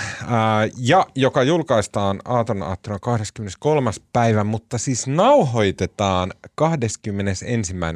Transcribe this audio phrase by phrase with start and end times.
[0.77, 3.91] ja joka julkaistaan Aaton aattona 23.
[4.13, 7.45] päivä, mutta siis nauhoitetaan 21.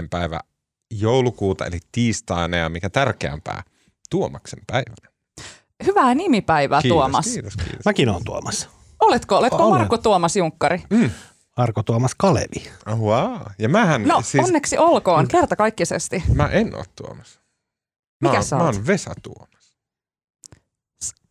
[0.09, 0.39] päivä
[0.91, 3.63] joulukuuta eli tiistaina ja mikä tärkeämpää,
[4.09, 5.11] Tuomaksen päivänä.
[5.85, 7.25] Hyvää nimipäivää Kiitos, Tuomas.
[7.25, 7.85] kiitos, kiitos.
[7.85, 8.69] Mäkin on Tuomas.
[8.99, 9.79] Oletko, oletko Olen.
[9.79, 10.83] Marko Tuomas Junkkari?
[11.57, 12.71] Arko Tuomas Kalevi.
[12.87, 13.41] Wow.
[13.59, 14.45] Ja mähän No siis...
[14.45, 16.23] onneksi olkoon, kertakaikkisesti.
[16.33, 17.39] Mä en ole Tuomas.
[18.19, 19.50] Mä, Mikä oon, sä mä oon Vesa Tuomas.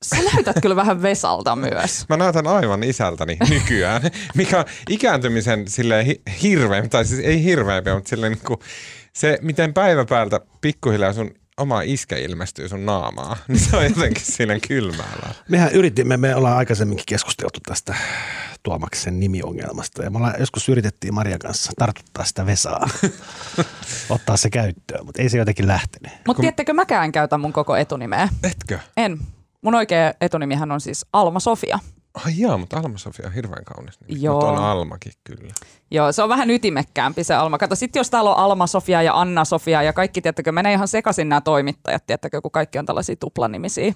[0.04, 2.04] Sä näytät kyllä vähän Vesalta myös.
[2.08, 4.02] Mä näytän aivan isältäni nykyään,
[4.36, 8.60] mikä on ikääntymisen silleen hi- hirveä, tai siis ei hirveämpi, mutta silleen niin kuin
[9.12, 14.24] se, miten päivä päältä pikkuhiljaa sun oma iskä ilmestyy sun naamaa, niin se on jotenkin
[14.24, 15.34] siinä kylmäällä.
[15.48, 17.94] Mehän yritimme, me ollaan aikaisemminkin keskusteltu tästä
[18.62, 20.02] Tuomaksen nimiongelmasta.
[20.02, 22.88] Ja me ollaan, joskus yritettiin Marian kanssa tartuttaa sitä Vesaa,
[24.10, 26.12] ottaa se käyttöön, mutta ei se jotenkin lähtenyt.
[26.26, 28.28] Mutta tiedättekö, mäkään en käytä mun koko etunimeä.
[28.42, 28.78] Etkö?
[28.96, 29.18] En.
[29.62, 31.78] Mun oikea etunimihän on siis Alma Sofia.
[32.14, 34.22] Ai jaa, mutta Alma-Sofia on hirveän kaunis nimi.
[34.22, 34.34] Joo.
[34.34, 35.52] Mutta on Almakin kyllä.
[35.90, 37.58] Joo, se on vähän ytimekkäämpi se Alma.
[37.58, 40.88] Kato, sit jos täällä on Alma Sofia ja Anna Sofia ja kaikki, tiedättekö, menee ihan
[40.88, 43.92] sekaisin nämä toimittajat, tiedättekö, kun kaikki on tällaisia tuplanimisiä.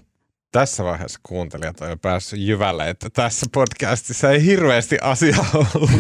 [0.53, 5.91] Tässä vaiheessa kuuntelijat on jo päässyt jyvälle, että tässä podcastissa ei hirveästi asiaa ollut.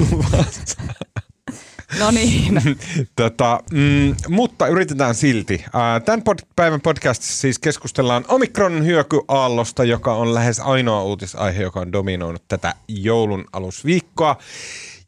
[1.98, 2.62] No niin.
[3.16, 5.64] Tota, mm, mutta yritetään silti.
[6.04, 11.92] Tämän pod- päivän podcastissa siis keskustellaan Omikron hyökyaallosta, joka on lähes ainoa uutisaihe, joka on
[11.92, 14.36] dominoinut tätä joulun alusviikkoa.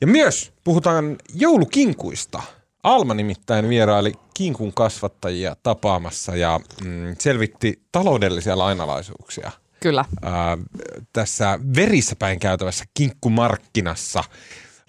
[0.00, 2.42] Ja myös puhutaan joulukinkuista.
[2.82, 10.04] Alma nimittäin vieraili kinkun kasvattajia tapaamassa ja mm, selvitti taloudellisia lainalaisuuksia Kyllä.
[10.22, 10.58] ää,
[11.12, 14.24] tässä verissä päin käytävässä kinkkumarkkinassa.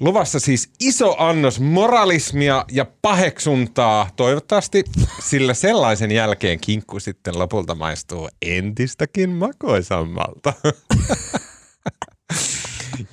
[0.01, 4.09] Luvassa siis iso annos moralismia ja paheksuntaa.
[4.15, 4.83] Toivottavasti
[5.19, 10.53] sillä sellaisen jälkeen kinkku sitten lopulta maistuu entistäkin makoisammalta.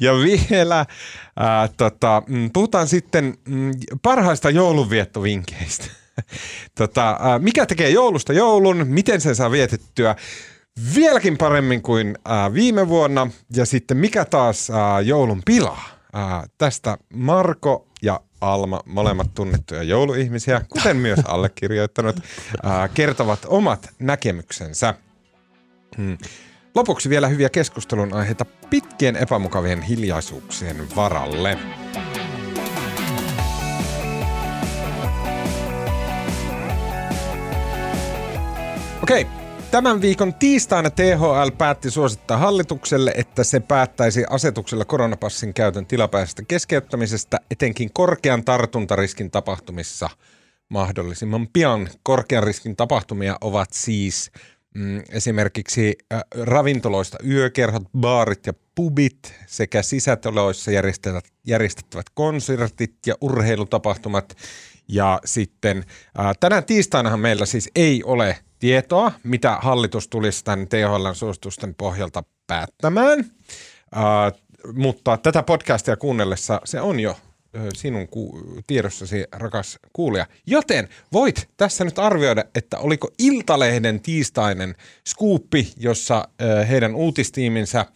[0.01, 0.13] ja
[0.51, 0.87] vielä
[1.37, 5.87] ää, tota, mm, puhutaan sitten mm, parhaista joulunviettovinkkeistä.
[6.79, 10.17] tota, ää, mikä tekee joulusta joulun, miten sen saa vietettyä
[10.95, 15.94] vieläkin paremmin kuin ää, viime vuonna ja sitten mikä taas ää, joulun pilaa.
[16.15, 22.17] Ää, tästä Marko ja Alma, molemmat tunnettuja jouluihmisiä, kuten myös allekirjoittanut,
[22.63, 24.95] ää, kertovat omat näkemyksensä.
[25.97, 26.19] Hmm.
[26.75, 31.59] Lopuksi vielä hyviä keskustelun aiheita pitkien epämukavien hiljaisuuksien varalle.
[39.03, 39.27] Okei,
[39.75, 47.41] tämän viikon tiistaina THL päätti suosittaa hallitukselle, että se päättäisi asetuksella koronapassin käytön tilapäisestä keskeyttämisestä
[47.51, 50.11] etenkin korkean tartuntariskin tapahtumissa
[50.69, 51.89] mahdollisimman pian.
[52.03, 54.31] Korkean riskin tapahtumia ovat siis
[54.75, 64.37] mm, esimerkiksi äh, ravintoloista yökerhot, baarit ja pubit sekä sisätiloissa järjestettävät, järjestettävät konsertit ja urheilutapahtumat.
[64.89, 65.85] Ja sitten
[66.19, 72.25] äh, tänään tiistainahan meillä siis ei ole tietoa, mitä hallitus tulisi tämän THLn suositusten pohjalta
[72.47, 73.19] päättämään.
[73.19, 74.41] Äh,
[74.73, 77.17] mutta tätä podcastia kuunnellessa se on jo
[77.75, 80.27] sinun ku- tiedossasi, rakas kuulija.
[80.47, 84.75] Joten voit tässä nyt arvioida, että oliko Iltalehden tiistainen
[85.09, 86.29] skuuppi, jossa
[86.69, 87.87] heidän uutistiiminsä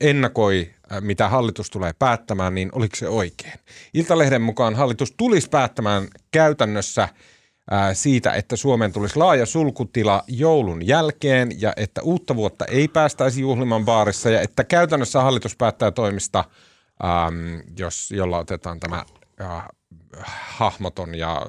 [0.00, 3.60] ennakoi, ö, mitä hallitus tulee päättämään, niin oliko se oikein?
[3.94, 7.08] Iltalehden mukaan hallitus tulisi päättämään käytännössä
[7.70, 13.40] ää, siitä, että Suomeen tulisi laaja sulkutila joulun jälkeen ja että uutta vuotta ei päästäisi
[13.40, 16.44] juhlimaan baarissa ja että käytännössä hallitus päättää toimista,
[17.04, 19.04] äm, jos, jolla otetaan tämä
[19.40, 19.62] äh,
[20.56, 21.46] hahmoton ja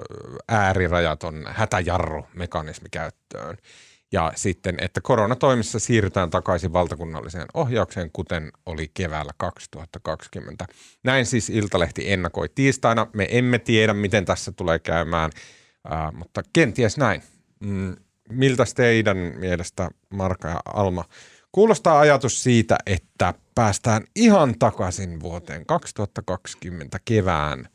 [0.48, 3.58] äärirajaton hätäjarrumekanismi käyttöön.
[4.12, 10.66] Ja sitten, että koronatoimissa siirrytään takaisin valtakunnalliseen ohjaukseen, kuten oli keväällä 2020.
[11.04, 13.08] Näin siis Iltalehti ennakoi tiistaina.
[13.14, 15.32] Me emme tiedä, miten tässä tulee käymään,
[15.92, 17.24] äh, mutta kenties näin.
[17.60, 17.96] Mm,
[18.30, 21.06] miltä teidän mielestä, Marka ja Alma,
[21.52, 27.68] kuulostaa ajatus siitä, että päästään ihan takaisin vuoteen 2020 kevään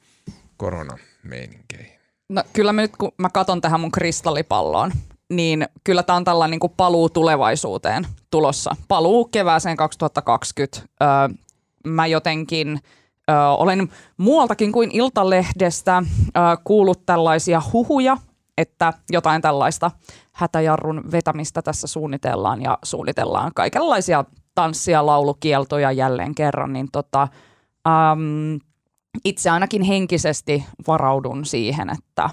[0.56, 1.86] koronameininkiin?
[2.28, 4.92] No kyllä mä nyt kun mä katon tähän mun kristallipalloon,
[5.30, 8.76] niin kyllä tämä on tällainen niin kuin paluu tulevaisuuteen tulossa.
[8.88, 10.82] Paluu kevääseen 2020.
[11.02, 11.08] Öö,
[11.86, 12.80] mä jotenkin
[13.30, 16.02] öö, olen muualtakin kuin Iltalehdestä
[16.36, 18.16] öö, kuullut tällaisia huhuja,
[18.58, 19.90] että jotain tällaista
[20.32, 24.24] hätäjarrun vetämistä tässä suunnitellaan ja suunnitellaan kaikenlaisia
[24.54, 27.28] tanssia, laulukieltoja jälleen kerran, niin tota,
[27.86, 28.60] äm,
[29.24, 32.30] itse ainakin henkisesti varaudun siihen, että,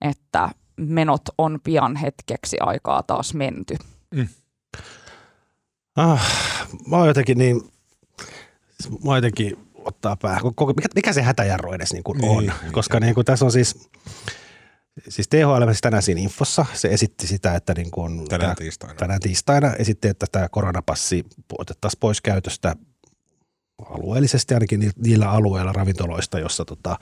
[0.00, 0.50] että
[0.88, 3.76] menot on pian hetkeksi aikaa taas menty.
[4.14, 4.28] Mm.
[5.96, 6.26] Ah,
[6.86, 7.60] mä oon jotenkin niin,
[9.04, 10.42] mä jotenkin ottaa päähän,
[10.76, 13.52] mikä, mikä se hätäjarru edes niin kuin niin, on, niin, koska niin kuin tässä on
[13.52, 13.90] siis,
[15.08, 18.94] siis THL siis tänään siinä infossa, se esitti sitä, että niin kuin tänään, tämä, tiistaina.
[18.94, 21.24] tänään tiistaina esitti, että tämä koronapassi
[21.58, 22.76] otettaisiin pois käytöstä
[23.90, 26.96] alueellisesti ainakin niillä alueilla ravintoloista, jossa tota,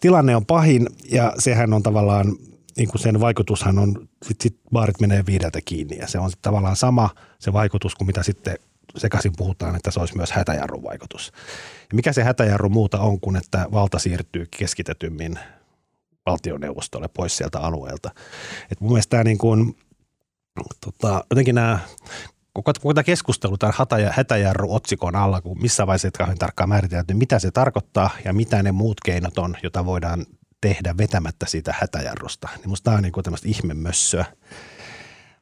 [0.00, 2.36] tilanne on pahin ja sehän on tavallaan
[2.78, 6.42] niin kuin sen vaikutushan on, sit, sit baarit menee viideltä kiinni ja se on sit
[6.42, 8.58] tavallaan sama se vaikutus kuin mitä sitten
[8.96, 11.32] sekaisin puhutaan, että se olisi myös hätäjarrun vaikutus.
[11.90, 15.38] Ja mikä se hätäjarru muuta on kuin, että valta siirtyy keskitetymmin
[16.26, 18.10] valtioneuvostolle pois sieltä alueelta.
[18.72, 19.76] Et mun mielestä tämä niin kuin,
[20.80, 21.78] tota, jotenkin nämä
[22.52, 23.74] koko, tämä keskustelu tämän
[24.10, 28.72] hätäjarru otsikon alla, kun missä vaiheessa kauhean tarkkaan määritelty, mitä se tarkoittaa ja mitä ne
[28.72, 30.26] muut keinot on, jota voidaan
[30.60, 32.48] tehdä vetämättä siitä hätäjarrusta.
[32.56, 34.24] Niin musta tämä on niin kuin tämmöistä ihmemössöä.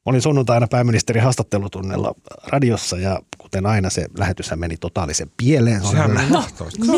[0.07, 2.15] Mä olin sunnuntaina pääministerin haastattelutunnella
[2.47, 5.83] radiossa ja kuten aina se lähetys meni totaalisen pieleen.
[5.83, 6.45] Se Sehän no,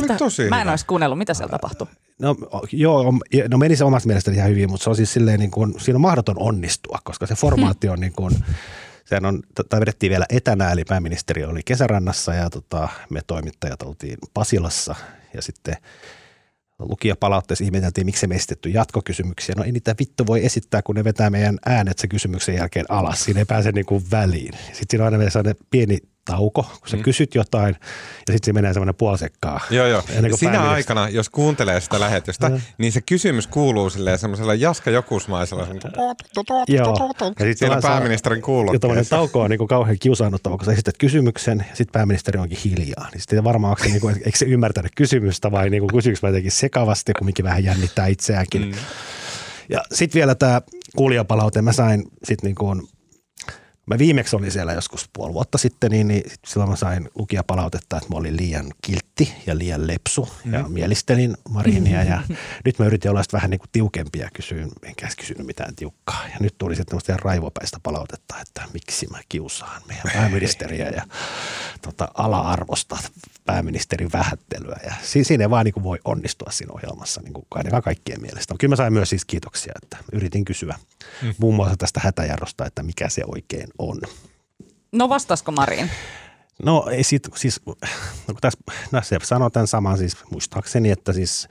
[0.01, 0.17] mitä?
[0.17, 1.87] tosi Mä en olisi kuunnellut, mitä siellä tapahtui.
[2.19, 2.37] No
[2.73, 3.13] joo,
[3.51, 5.97] no meni se omasta mielestäni ihan hyvin, mutta se on siis silleen niin kuin, siinä
[5.97, 8.45] on mahdoton onnistua, koska se formaatti on niin kuin,
[9.05, 14.19] sehän on, tai vedettiin vielä etänä, eli pääministeri oli kesärannassa ja tota, me toimittajat oltiin
[14.35, 14.95] Pasilassa
[15.35, 15.77] ja sitten–
[16.79, 19.55] lukijapalautteessa ihmeteltiin, miksi me esitetty jatkokysymyksiä.
[19.57, 23.25] No ei niitä vittu voi esittää, kun ne vetää meidän äänet se kysymyksen jälkeen alas.
[23.25, 24.53] Siinä ei pääse niin kuin väliin.
[24.67, 25.99] Sitten siinä on aina sellainen pieni
[26.29, 27.03] tauko, kun sä mm.
[27.03, 27.77] kysyt jotain
[28.29, 29.61] ja sitten se menee semmoinen puolisekkaa.
[29.71, 30.03] Joo, joo.
[30.37, 32.61] Sinä aikana, jos kuuntelee sitä lähetystä, mm.
[32.79, 35.67] niin se kysymys kuuluu silleen semmoisella Jaska Jokusmaisella.
[36.69, 36.97] Joo.
[37.21, 38.99] Ja sitten siellä pääministerin kuulokkeessa.
[38.99, 42.59] Ja tauko on niin kuin kauhean kiusaannuttava, kun sä esität kysymyksen ja sitten pääministeri onkin
[42.65, 43.09] hiljaa.
[43.13, 46.29] Niin sitten varmaan onko se, niin kuin, eikö se ymmärtänyt kysymystä vai niin kuin mä
[46.29, 48.63] jotenkin sekavasti, kumminkin vähän jännittää itseäänkin.
[48.63, 48.73] Mm.
[49.69, 50.63] Ja sitten vielä tämä
[50.97, 52.89] kuulijapalaute, mä sain sitten niin kuin
[53.89, 58.09] Mä viimeksi olin siellä joskus puoli vuotta sitten, niin, niin silloin mä sain lukijapalautetta, että
[58.09, 60.53] mä olin liian kiltti ja liian lepsu mm.
[60.53, 62.21] ja mielistelin Marinia ja
[62.65, 66.25] nyt mä yritin olla vähän niin kuin tiukempia ja kysyin, enkä kysynyt mitään tiukkaa.
[66.29, 71.03] Ja nyt tuli sitten tämmöistä raivopäistä palautetta, että miksi mä kiusaan meidän pääministeriä ja
[71.83, 72.99] tota, ala-arvosta
[73.49, 74.77] pääministerin vähättelyä.
[74.85, 78.55] Ja siinä ei vaan niin kuin voi onnistua siinä ohjelmassa niin kuin ainakaan kaikkien mielestä.
[78.59, 80.75] Kyllä mä sain myös siis kiitoksia, että yritin kysyä
[81.23, 81.35] mm.
[81.39, 84.01] muun muassa tästä hätäjarrosta, että mikä se oikein on.
[84.93, 85.91] No vastasko Marin?
[86.65, 87.61] No ei sit, siis,
[88.29, 88.59] no, tässä,
[88.93, 91.49] no se sanoo tämän saman siis muistaakseni, että siis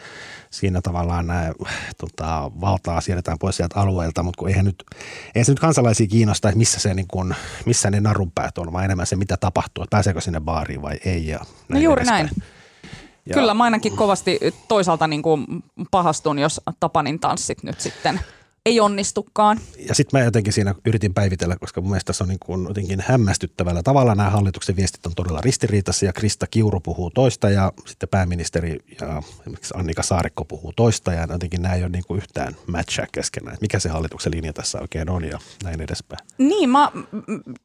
[0.50, 1.52] siinä tavallaan nämä,
[1.98, 4.84] tota, valtaa siirretään pois sieltä alueelta, mutta kun eihän nyt,
[5.36, 7.36] ei se nyt kansalaisia kiinnosta, että missä, se, niin kun,
[7.66, 11.28] missä ne narunpäät on, vaan enemmän se, mitä tapahtuu, että pääseekö sinne baariin vai ei.
[11.28, 12.26] Ja no juuri edespäin.
[12.26, 12.44] näin.
[13.26, 15.46] Ja, Kyllä mä ainakin kovasti toisaalta niin kuin
[15.92, 18.20] pahastun, jos Tapanin tanssit nyt sitten–
[18.67, 19.59] ei onnistukaan.
[19.88, 23.03] Ja sitten mä jotenkin siinä yritin päivitellä, koska mun mielestä se on niin kuin jotenkin
[23.07, 24.15] hämmästyttävällä tavalla.
[24.15, 29.24] Nämä hallituksen viestit on todella ristiriitassa ja Krista Kiuru puhuu toista ja sitten pääministeri ja
[29.41, 33.53] esimerkiksi Annika Saarikko puhuu toista ja jotenkin nämä ei ole niin kuin yhtään matchaa keskenään.
[33.53, 36.19] Että mikä se hallituksen linja tässä oikein on ja näin edespäin.
[36.38, 36.91] Niin, mä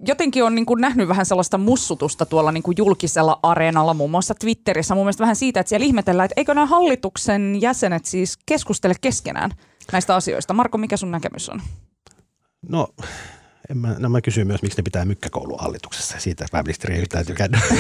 [0.07, 4.35] jotenkin on niin kuin nähnyt vähän sellaista mussutusta tuolla niin kuin julkisella areenalla, muun muassa
[4.35, 4.95] Twitterissä.
[4.95, 9.51] Mun mielestä vähän siitä, että siellä ihmetellään, että eikö nämä hallituksen jäsenet siis keskustele keskenään–
[9.93, 10.55] näistä asioista.
[10.55, 11.63] Marko, mikä sun näkemys on?
[12.69, 12.89] No
[13.75, 16.19] mä, no mä kysyn myös, miksi ne pitää mykkäkoulua hallituksessa.
[16.19, 17.61] Siitä pääministeri ei yhtään tykännyt.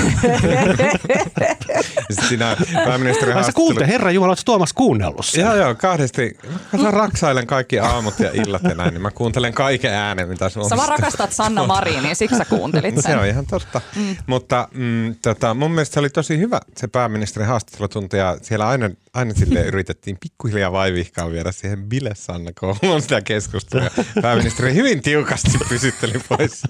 [2.10, 5.40] Sitten siinä pääministeri sä kuulte, herra Jumala, ootko Tuomas kuunnellut sen?
[5.40, 6.38] Joo, joo, kahdesti.
[6.82, 10.52] Mä raksailen kaikki aamut ja illat ja näin, niin mä kuuntelen kaiken äänen, mitä Sä
[10.52, 13.02] Suomessa vaan rakastat Sanna Marinia, siksi sä kuuntelit sen.
[13.02, 13.80] se on ihan totta.
[13.96, 14.16] Mm.
[14.26, 18.90] Mutta mm, tota, mun mielestä se oli tosi hyvä se pääministerin haastattelutunti ja siellä aina,
[19.14, 23.90] aina sille yritettiin pikkuhiljaa vaivihkaa viedä siihen Bile Sanna kouluun sitä keskustelua.
[24.22, 25.50] Pääministeri hyvin tiukasti
[25.82, 26.62] pysytteli pois.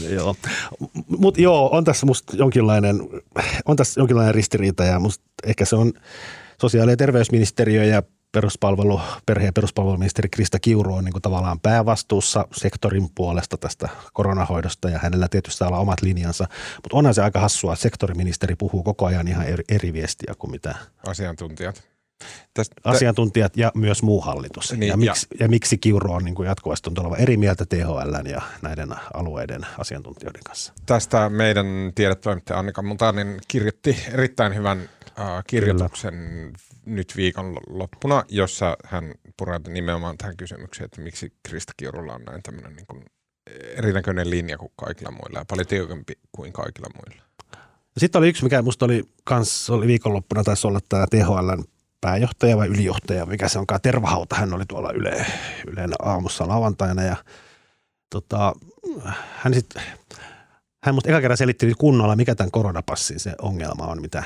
[0.14, 0.36] Joo.
[1.18, 2.96] Mut joo, on tässä musta jonkinlainen,
[3.64, 5.92] on tässä jonkinlainen ristiriita ja musta ehkä se on
[6.60, 8.02] sosiaali- ja terveysministeriö ja
[8.32, 14.90] peruspalvelu, perhe- ja peruspalveluministeri Krista Kiuru on niin kuin tavallaan päävastuussa sektorin puolesta tästä koronahoidosta
[14.90, 16.44] ja hänellä tietysti saa olla omat linjansa.
[16.76, 20.50] Mutta onhan se aika hassua, että sektoriministeri puhuu koko ajan ihan eri, eri viestiä kuin
[20.50, 20.74] mitä
[21.06, 21.95] Asiantuntijat.
[22.54, 24.72] Tästä, asiantuntijat ja myös muu hallitus.
[24.72, 27.66] Niin, ja, ja- miksi, ja miksi Kiuru on niin kuin jatkuvasti tuntuu olevan eri mieltä
[27.66, 30.72] THL ja näiden alueiden asiantuntijoiden kanssa.
[30.86, 36.14] tästä meidän tiedetoimittaja Annika Mutanen kirjoitti erittäin hyvän äh, kirjoituksen
[36.86, 42.42] nyt viikon loppuna, jossa hän pureutui nimenomaan tähän kysymykseen, että miksi Krista Kiurulla on näin
[42.42, 43.04] tämmöinen niin kuin
[43.76, 47.26] erinäköinen linja kuin kaikilla muilla ja paljon tiukempi kuin kaikilla muilla.
[47.98, 51.64] Sitten oli yksi, mikä musta oli kans, oli viikonloppuna, taisi olla tämä THLn
[52.06, 55.26] pääjohtaja vai ylijohtaja, mikä se onkaan, Tervahauta, hän oli tuolla Yle,
[55.66, 57.16] Ylen aamussa lauantaina ja
[58.10, 58.52] tota,
[59.36, 59.82] hän sitten,
[60.84, 64.24] hän musta eka kerran selitti kunnolla, mikä tämän koronapassin se ongelma on, mitä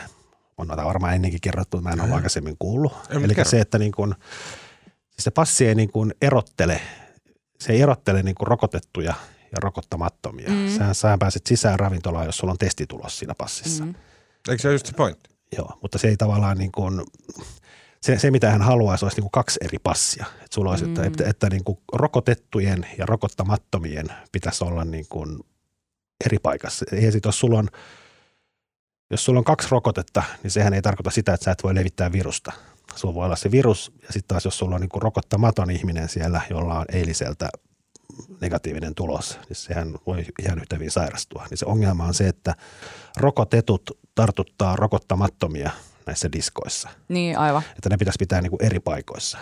[0.59, 2.93] on noita varmaan ennenkin kerrottu, mutta mä en ole aikaisemmin kuullut.
[3.11, 4.15] Eli se, että niin kun,
[5.11, 6.81] siis se passi ei niin kun erottele,
[7.61, 9.15] se ei erottele niin kun rokotettuja
[9.53, 10.51] ja rokottamattomia.
[10.51, 10.57] Mm.
[10.57, 10.79] Mm.
[10.79, 13.85] Sähän, sähän pääset sisään ravintolaan, jos sulla on testitulos siinä passissa.
[13.85, 13.95] Mm.
[14.49, 15.31] Eikö se ole just se pointti?
[15.57, 17.03] Joo, mutta se ei tavallaan niin kuin,
[18.03, 20.27] se, se mitä hän haluaisi olisi niin kuin kaksi eri passia.
[20.35, 21.07] Että sulla olisi, että, Mm.
[21.07, 25.39] että, että niin kuin rokotettujen ja rokottamattomien pitäisi olla niin kuin
[26.25, 26.85] eri paikassa.
[26.93, 27.69] Ja sit, jos sulla on
[29.11, 32.13] jos sulla on kaksi rokotetta, niin sehän ei tarkoita sitä, että sä et voi levittää
[32.13, 32.53] virusta.
[32.97, 36.09] Sulla voi olla se virus, ja sitten taas jos sulla on niin kuin rokottamaton ihminen
[36.09, 37.49] siellä, jolla on eiliseltä
[38.41, 41.47] negatiivinen tulos, niin sehän voi ihan yhtä hyvin sairastua.
[41.51, 42.55] Niin se ongelma on se, että
[43.17, 45.71] rokotetut tartuttaa rokottamattomia
[46.11, 46.89] näissä diskoissa.
[47.09, 47.63] Niin, aivan.
[47.77, 49.39] Että ne pitäisi pitää niin kuin eri paikoissa.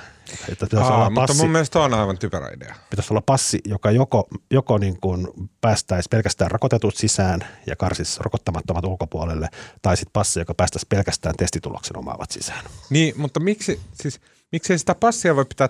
[0.48, 2.74] Että pitäisi, Aa, olla mutta passi, mun mielestä on aivan typerä idea.
[2.90, 5.28] pitäisi olla passi, joka joko, joko niin kuin
[5.60, 9.48] päästäisi pelkästään rokotetut sisään ja karsisi rokottamattomat ulkopuolelle,
[9.82, 12.64] tai sitten passi, joka päästäisi pelkästään testituloksen omaavat sisään.
[12.90, 14.20] Niin, mutta miksi, siis,
[14.52, 15.68] miksi ei sitä passia voi pitää,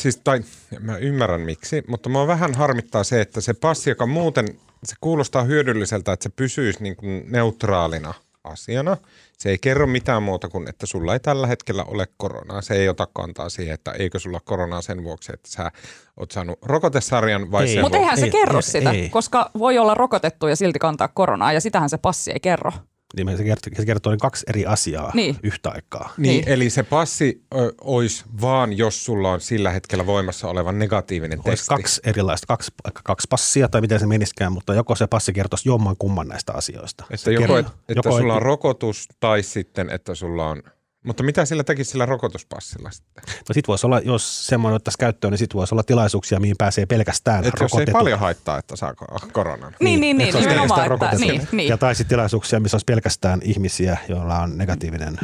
[0.00, 0.44] siis, tai
[0.80, 4.46] mä ymmärrän miksi, mutta mua vähän harmittaa se, että se passi, joka muuten,
[4.84, 8.96] se kuulostaa hyödylliseltä, että se pysyisi niin kuin neutraalina asiana.
[9.38, 12.62] Se ei kerro mitään muuta kuin, että sulla ei tällä hetkellä ole koronaa.
[12.62, 15.70] Se ei ota kantaa siihen, että eikö sulla koronaa sen vuoksi, että sä
[16.16, 17.72] oot saanut rokotesarjan vai Ei.
[17.74, 19.08] sen Mutta eihän se Ei, kerro ei, sitä, ei.
[19.10, 22.72] koska voi olla rokotettu ja silti kantaa koronaa, ja sitähän se passi ei kerro.
[23.16, 25.36] Niin se kertoo, se kertoo kaksi eri asiaa Niin.
[25.42, 26.12] yhtä aikaa.
[26.16, 26.48] Niin, Niin.
[26.48, 31.50] eli se passi ö, olisi vaan, jos sulla on sillä hetkellä voimassa oleva negatiivinen Olisi
[31.50, 31.66] testi.
[31.68, 32.70] kaksi erilaista, kaksi,
[33.04, 37.04] kaksi passia tai miten se meniskään, mutta joko se passi kertoisi jomman kumman näistä asioista.
[37.10, 40.62] Että Se joko, kertoo- et, että sulla on rokotus tai sitten, että sulla on...
[41.02, 43.24] Mutta mitä sillä tekisi sillä rokotuspassilla sitten?
[43.48, 46.86] No sit voisi olla, jos semmoinen ottaisi käyttöön, niin sit voisi olla tilaisuuksia, mihin pääsee
[46.86, 47.92] pelkästään Että jos ei rokotetut.
[47.98, 49.76] paljon haittaa, että saa ko- koronan.
[49.80, 51.26] Niin, niin, niin, nimenomaan, pelkästään että, rokotetut.
[51.26, 51.68] niin, niin.
[51.68, 55.18] Ja tai sitten tilaisuuksia, missä olisi pelkästään ihmisiä, joilla on negatiivinen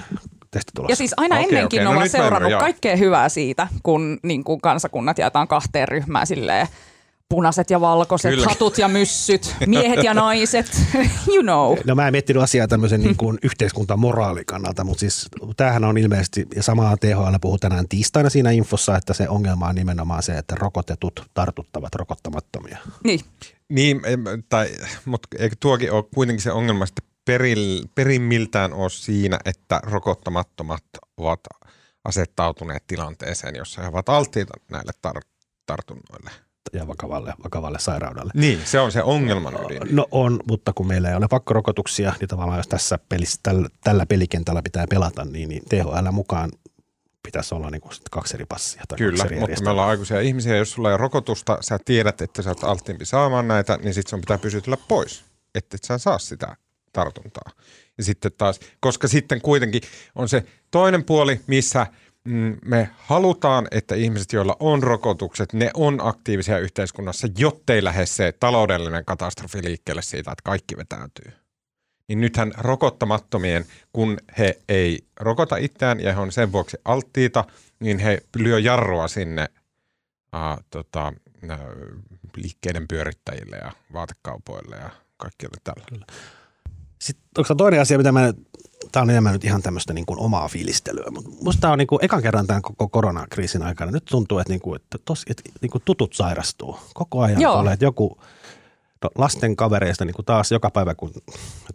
[0.50, 0.90] testitulos.
[0.90, 4.44] Ja siis aina Okei, ennenkin okei, no ollaan ymmärrän, seurannut kaikkea hyvää siitä, kun niin
[4.44, 6.66] kuin kansakunnat jaetaan kahteen ryhmään silleen
[7.28, 8.47] punaiset ja valkoiset, Kyllä.
[8.47, 10.66] hatut ja myssyt, miehet ja naiset,
[11.35, 11.76] you know.
[11.87, 16.47] No mä en miettinyt asiaa tämmöisen niin kuin yhteiskuntamoraalin kannalta, mutta siis tämähän on ilmeisesti,
[16.56, 20.54] ja samaa THL puhuu tänään tiistaina siinä infossa, että se ongelma on nimenomaan se, että
[20.54, 22.78] rokotetut tartuttavat rokottamattomia.
[23.04, 23.20] Niin,
[23.68, 24.00] Niin,
[24.49, 24.68] tai,
[25.04, 30.85] mutta eikö tuokin ole kuitenkin se ongelma sitten peril, perimmiltään ole siinä, että rokottamattomat
[31.16, 31.40] ovat
[32.04, 35.28] asettautuneet tilanteeseen, jossa he ovat alttiita näille tar-
[35.66, 36.47] tartunnoille.
[36.72, 38.32] Ja vakavalle, vakavalle sairaudelle.
[38.34, 39.96] Niin, se on se ongelman ydin.
[39.96, 44.06] No on, mutta kun meillä ei ole pakkorokotuksia, niin tavallaan jos tässä pelissä, tällä, tällä
[44.06, 46.50] pelikentällä pitää pelata, niin, niin THL mukaan
[47.22, 50.20] pitäisi olla niin kuin kaksi eri passia tai Kyllä, kaksi eri mutta me ollaan aikuisia
[50.20, 50.56] ihmisiä.
[50.56, 54.10] Jos sulla ei ole rokotusta, sä tiedät, että sä oot alttiimpi saamaan näitä, niin sitten
[54.10, 56.56] sun pitää pysytellä pois, että et sä saa sitä
[56.92, 57.50] tartuntaa.
[57.98, 59.82] Ja sitten taas, koska sitten kuitenkin
[60.14, 61.87] on se toinen puoli, missä
[62.64, 69.04] me halutaan, että ihmiset, joilla on rokotukset, ne on aktiivisia yhteiskunnassa, jottei lähde se taloudellinen
[69.04, 71.32] katastrofi liikkeelle siitä, että kaikki vetäytyy.
[72.08, 77.44] Niin nythän rokottamattomien, kun he ei rokota itseään ja he on sen vuoksi alttiita,
[77.80, 79.49] niin he lyö jarrua sinne
[80.35, 81.66] uh, tota, nää
[82.37, 85.85] liikkeiden pyörittäjille ja vaatekaupoille ja kaikille tällä.
[85.88, 86.06] Kyllä.
[86.99, 88.32] Sitten onko toinen asia, mitä mä
[88.92, 91.87] tämä on enemmän nyt ihan tämmöistä niin kuin omaa fiilistelyä, mutta musta tämä on niin
[91.87, 93.90] kuin ekan kerran tämän koko koronakriisin aikana.
[93.90, 97.40] Nyt tuntuu, että, niin kuin, että, tos, että niin kuin tutut sairastuu koko ajan.
[97.40, 97.59] Joo.
[97.59, 98.18] Tulee, että joku
[99.04, 101.12] no, lasten kavereista niin kuin taas joka päivä, kun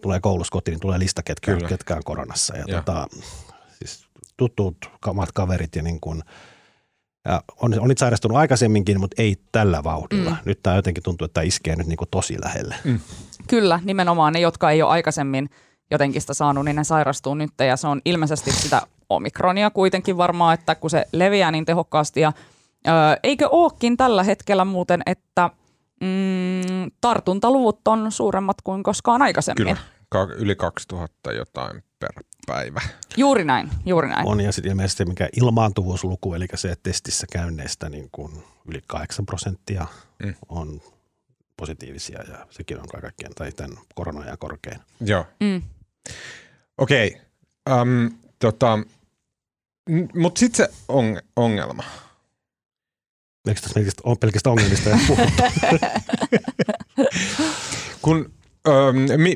[0.02, 2.58] tulee koulussa kotiin, niin tulee lista, ketkä, ketkä on koronassa.
[2.58, 2.76] Ja, ja.
[2.76, 3.08] Tota,
[3.80, 4.78] siis tutut
[5.08, 6.22] omat kaverit ja niin kuin,
[7.26, 10.30] ja on, on nyt sairastunut aikaisemminkin, mutta ei tällä vauhdilla.
[10.30, 10.38] Mm.
[10.46, 12.76] Nyt tämä jotenkin tuntuu, että tämä iskee nyt niin kuin tosi lähelle.
[12.84, 13.00] Mm.
[13.48, 15.50] Kyllä, nimenomaan ne, jotka ei ole aikaisemmin–
[15.92, 20.54] jotenkin sitä saanut, niin ne sairastuu nyt ja se on ilmeisesti sitä omikronia kuitenkin varmaan,
[20.54, 22.34] että kun se leviää niin tehokkaasti ja
[22.88, 22.92] ö,
[23.24, 25.50] eikö ookin tällä hetkellä muuten, että
[26.02, 29.78] mm, tartuntaluvut on suuremmat kuin koskaan aikaisemmin?
[30.10, 32.82] Kyllä, yli 2000 jotain per päivä.
[33.18, 34.28] Juuri näin, juuri näin.
[34.28, 39.86] On ja sitten ilmeisesti mikä ilmaantuvuusluku, eli se testissä käynneistä niin kuin yli 8 prosenttia
[40.24, 40.34] mm.
[40.50, 40.82] on
[41.58, 44.80] positiivisia ja sekin on kaikkien tai tämän koronajan korkein.
[45.02, 45.26] Joo.
[45.40, 45.62] Mm.
[46.78, 47.22] Okei,
[47.68, 47.82] okay.
[47.82, 48.80] um, tota,
[50.16, 51.84] mutta sitten se on, ongelma.
[53.48, 53.80] Eikö tässä
[54.20, 55.44] pelkästään ongelmista puhuttu?
[58.02, 58.34] Kun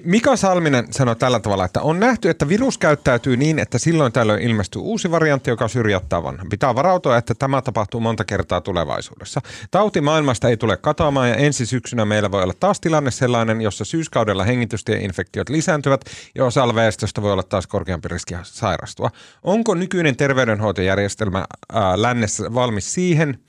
[0.04, 4.42] Mika Salminen sanoi tällä tavalla, että on nähty, että virus käyttäytyy niin, että silloin tällöin
[4.42, 6.46] ilmestyy uusi variantti, joka syrjättää vanha.
[6.50, 9.42] Pitää varautua, että tämä tapahtuu monta kertaa tulevaisuudessa.
[9.72, 13.86] Tauti maailmasta ei tule katoamaan ja ensi syksynä meillä voi olla taas tilanne sellainen, jossa
[13.86, 16.02] syyskaudella hengitystieinfektiot lisääntyvät
[16.36, 19.10] ja osalla väestöstä voi olla taas korkeampi riski sairastua.
[19.44, 23.40] Onko nykyinen terveydenhoitojärjestelmä ää, lännessä valmis siihen,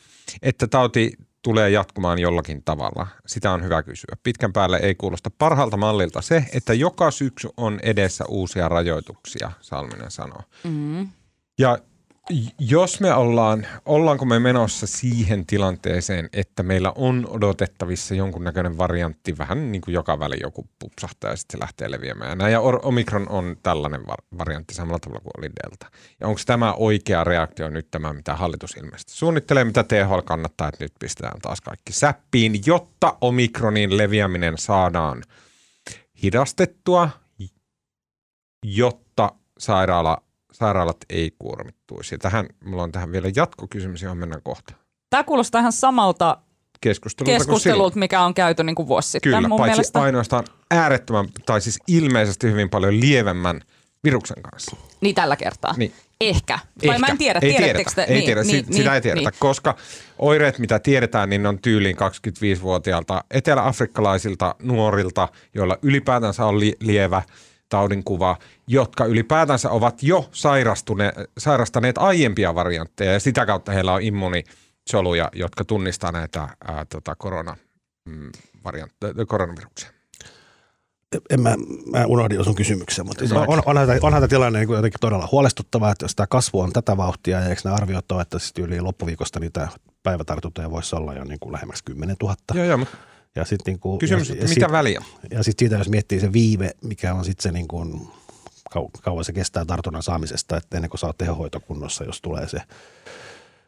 [0.42, 3.06] että tauti tulee jatkumaan jollakin tavalla?
[3.26, 4.16] Sitä on hyvä kysyä.
[4.22, 10.10] Pitkän päälle ei kuulosta parhaalta mallilta se, että joka syksy on edessä uusia rajoituksia, Salminen
[10.10, 10.42] sanoo.
[10.64, 11.08] Mm-hmm.
[11.58, 11.78] Ja
[12.58, 19.72] jos me ollaan, ollaanko me menossa siihen tilanteeseen, että meillä on odotettavissa jonkunnäköinen variantti, vähän
[19.72, 22.52] niin kuin joka väli joku pupsahtaa ja sitten se lähtee leviämään.
[22.52, 24.00] Ja Omikron on tällainen
[24.38, 25.86] variantti samalla tavalla kuin oli Delta.
[26.20, 30.84] Ja onko tämä oikea reaktio nyt tämä, mitä hallitus ilmeisesti suunnittelee, mitä THL kannattaa, että
[30.84, 35.22] nyt pistetään taas kaikki säppiin, jotta Omikronin leviäminen saadaan
[36.22, 37.10] hidastettua,
[38.64, 40.27] jotta sairaala
[40.58, 42.14] sairaalat ei kuormittuisi.
[42.14, 44.74] Ja tähän, mulla on tähän vielä jatkokysymys, johon mennään kohta.
[45.10, 46.38] Tämä kuulostaa ihan samalta
[46.80, 50.00] keskustelulta, keskustelut, mikä on käyty niin kuin vuosi sitten Kyllä, mun paitsi mielestä.
[50.00, 53.60] ainoastaan äärettömän, tai siis ilmeisesti hyvin paljon lievemmän
[54.04, 54.76] viruksen kanssa.
[55.00, 55.74] Niin tällä kertaa.
[55.76, 55.92] Niin.
[56.20, 56.58] Ehkä.
[56.86, 56.98] Vai Ehkä.
[56.98, 58.02] mä en tiedä, ei tiedetä, te?
[58.02, 59.38] Ei niin, tiedä, niin, sitä niin, ei tiedetä, niin.
[59.38, 59.76] koska
[60.18, 67.22] oireet, mitä tiedetään, niin on tyyliin 25-vuotiaalta eteläafrikkalaisilta nuorilta, joilla ylipäätänsä on li- lievä–
[67.68, 70.30] taudinkuva, jotka ylipäätänsä ovat jo
[71.38, 77.56] sairastaneet aiempia variantteja ja sitä kautta heillä on immuunisoluja, jotka tunnistaa näitä ää, tota, korona,
[78.04, 78.30] mm,
[79.28, 79.90] koronaviruksia.
[81.30, 81.54] En mä,
[81.92, 85.28] mä unohdin sun kysymyksen, mutta on, on, onhan, tämä, onhan tämä tilanne niin jotenkin todella
[85.32, 88.52] huolestuttavaa, että jos tämä kasvu on tätä vauhtia ja eikö ne arviot ole, että siis
[88.58, 89.68] yli loppuviikosta niitä
[90.02, 92.34] päivätartuntoja voisi olla jo niin kuin lähemmäksi 10 000.
[92.54, 92.96] Joo, joo, mutta
[93.38, 95.02] ja sit niin kuin, Kysymys, ja, ja mitä sit, väliä?
[95.30, 98.08] Ja sitten siitä, jos miettii se viive, mikä on sitten se niin kuin,
[98.70, 102.58] kau, kauan se kestää tartunnan saamisesta, että ennen kuin saa tehohoitokunnossa, jos tulee se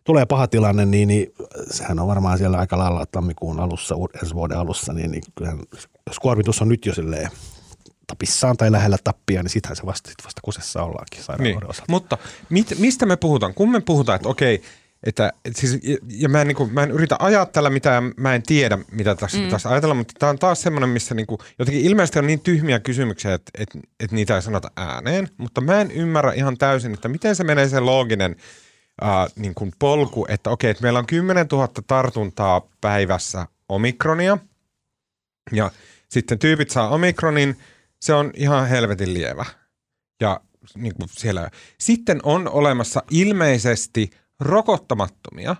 [0.04, 1.34] tulee paha tilanne, niin, niin
[1.70, 5.60] sehän on varmaan siellä aika lailla tammikuun alussa, ensi vuoden alussa, niin, niin kyllähän,
[6.06, 7.30] jos kuormitus on nyt jo silleen
[8.06, 11.70] tapissaan tai lähellä tappia, niin sittenhän se vasta, sit vasta kusessa ollaankin sairaanhoidon niin.
[11.70, 11.92] osalta.
[11.92, 13.54] Mutta mit, mistä me puhutaan?
[13.54, 14.62] Kun me puhutaan, että okei,
[15.06, 18.42] että, et siis, ja mä en, niin kuin, mä en yritä ajatella mitään, mä en
[18.42, 19.44] tiedä, mitä tässä mm.
[19.44, 22.80] pitäisi ajatella, mutta tämä on taas semmoinen, missä niin kuin, jotenkin ilmeisesti on niin tyhmiä
[22.80, 27.08] kysymyksiä, että, että, että niitä ei sanota ääneen, mutta mä en ymmärrä ihan täysin, että
[27.08, 28.36] miten se menee se looginen
[29.02, 34.38] äh, niin kuin polku, että okei, että meillä on 10 000 tartuntaa päivässä omikronia,
[35.52, 35.70] ja
[36.08, 37.56] sitten tyypit saa omikronin,
[38.00, 39.44] se on ihan helvetin lievä.
[40.20, 40.40] Ja
[40.74, 41.50] niin kuin siellä.
[41.78, 44.10] Sitten on olemassa ilmeisesti–
[44.40, 45.56] rokottamattomia,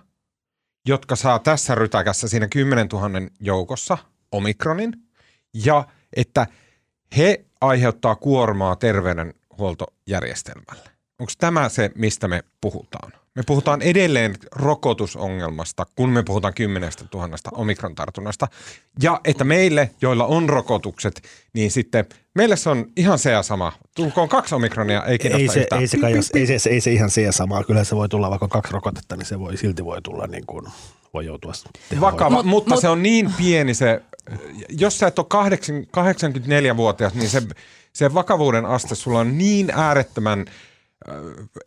[0.87, 3.97] jotka saa tässä rytäkässä siinä 10 000 joukossa
[4.31, 4.93] omikronin,
[5.53, 6.47] ja että
[7.17, 10.91] he aiheuttaa kuormaa terveydenhuoltojärjestelmälle.
[11.19, 13.13] Onko tämä se, mistä me puhutaan?
[13.35, 18.47] Me puhutaan edelleen rokotusongelmasta, kun me puhutaan 10 000 omikron-tartunnasta.
[19.01, 21.21] Ja että meille, joilla on rokotukset,
[21.53, 23.73] niin sitten meille se on ihan se ja sama.
[23.95, 27.21] Tulkoon kaksi omikronia, ei ei se, ei se, kai, ei, se, ei se ihan se
[27.21, 27.63] ja sama.
[27.63, 30.65] Kyllä se voi tulla vaikka kaksi rokotetta, niin se voi silti voi tulla niin kuin,
[31.13, 31.51] voi joutua
[31.99, 34.01] Vakava, mut, mutta mut, se on niin pieni se,
[34.69, 35.27] jos sä et ole
[35.97, 37.41] 84-vuotias, niin se,
[37.93, 40.45] se vakavuuden aste sulla on niin äärettömän–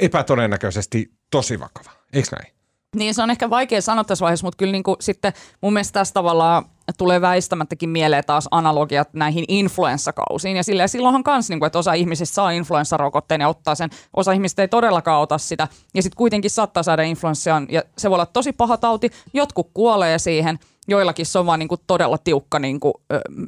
[0.00, 1.90] epätodennäköisesti tosi vakava.
[2.12, 2.55] Eikö näin?
[2.94, 6.00] Niin se on ehkä vaikea sanoa tässä vaiheessa, mutta kyllä niin kuin sitten mun mielestä
[6.00, 6.64] tässä tavallaan
[6.98, 10.57] tulee väistämättäkin mieleen taas analogiat näihin influenssakausiin.
[10.57, 14.33] Ja silleen, silloinhan kans, niin kuin, että osa ihmisistä saa influenssarokotteen ja ottaa sen, osa
[14.33, 15.68] ihmisistä ei todellakaan ota sitä.
[15.94, 19.11] Ja sitten kuitenkin saattaa saada influenssiaan ja se voi olla tosi paha tauti.
[19.33, 22.94] Jotkut kuolee siihen, joillakin se on vaan niin kuin todella tiukka niin kuin,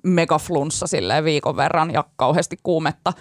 [0.03, 3.13] megaflunssa silleen viikon verran ja kauheasti kuumetta.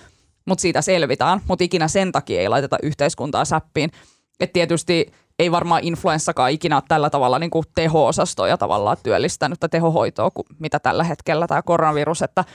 [0.46, 3.92] Mutta siitä selvitään, mutta ikinä sen takia ei laiteta yhteiskuntaa säppiin.
[4.40, 9.70] Et tietysti ei varmaan influenssakaan ikinä ole tällä tavalla niin kuin teho-osastoja tavallaan työllistänyt tai
[9.70, 12.22] tehohoitoa kuin mitä tällä hetkellä tämä koronavirus.
[12.22, 12.46] Että,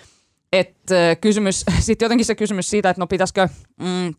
[0.53, 0.77] et,
[1.21, 3.49] kysymys, sitten jotenkin se kysymys siitä, että no pitäisikö
[3.81, 4.15] mm,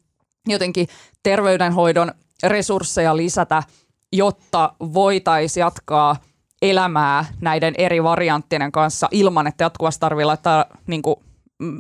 [0.48, 0.88] jotenkin
[1.24, 2.12] terveydenhoidon
[2.44, 3.64] resursseja lisätä,
[4.14, 6.16] jotta voitaisiin jatkaa
[6.62, 11.16] elämää näiden eri varianttien kanssa ilman, että jatkuvasti tarvitsee laittaa niin kuin,
[11.60, 11.80] mm,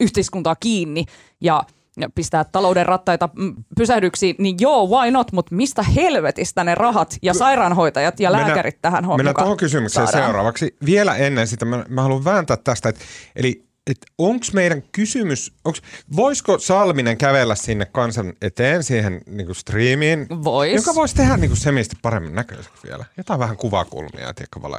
[0.00, 1.04] yhteiskuntaa kiinni
[1.40, 1.62] ja–
[2.14, 7.34] pistää talouden rattaita mm, pysähdyksiin, niin joo, why not, mutta mistä helvetistä ne rahat ja
[7.34, 10.24] sairaanhoitajat ja lääkärit tähän hommaan Mennään tuohon kysymykseen saadaan.
[10.24, 10.76] seuraavaksi.
[10.84, 13.00] Vielä ennen sitä mä, mä haluan vääntää tästä, että
[13.36, 15.82] eli että onko meidän kysymys, onks,
[16.16, 20.74] voisiko Salminen kävellä sinne kansan eteen siihen niin striimiin, Vois.
[20.74, 23.04] joka voisi tehdä niin semisti paremmin näköiseksi vielä.
[23.16, 24.34] Jotain vähän kuvakulmia ja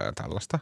[0.05, 0.59] ja tällaista.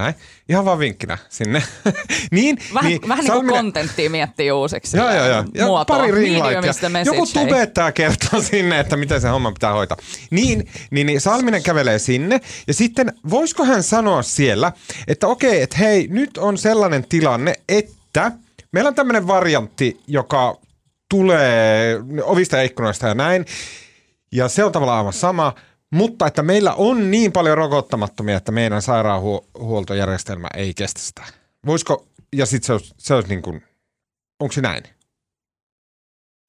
[0.00, 0.14] Näin.
[0.48, 1.62] Ihan vaan vinkkinä sinne.
[2.30, 4.96] niin, vähän, niin, vähän niin kuin kontenttia miettii uusiksi.
[4.96, 5.44] Joo, joo, joo.
[5.54, 5.96] Ja muotoa.
[5.96, 7.02] pari ringlightia.
[7.04, 9.96] Joku tubettaa kertoo sinne, että miten se homma pitää hoitaa.
[10.30, 14.72] Niin, niin, niin Salminen kävelee sinne ja sitten voisiko hän sanoa siellä,
[15.08, 18.32] että okei, että hei, nyt on sellainen tilanne, että
[18.72, 20.58] meillä on tämmöinen variantti, joka
[21.10, 23.46] tulee ovista ja ikkunoista ja näin.
[24.32, 25.54] Ja se on tavallaan aivan sama–
[25.90, 31.22] mutta että meillä on niin paljon rokottamattomia, että meidän sairaanhuoltojärjestelmä ei kestä sitä.
[31.66, 33.62] Voisiko, ja sitten se olisi, se olisi niin kuin,
[34.40, 34.82] onko se näin?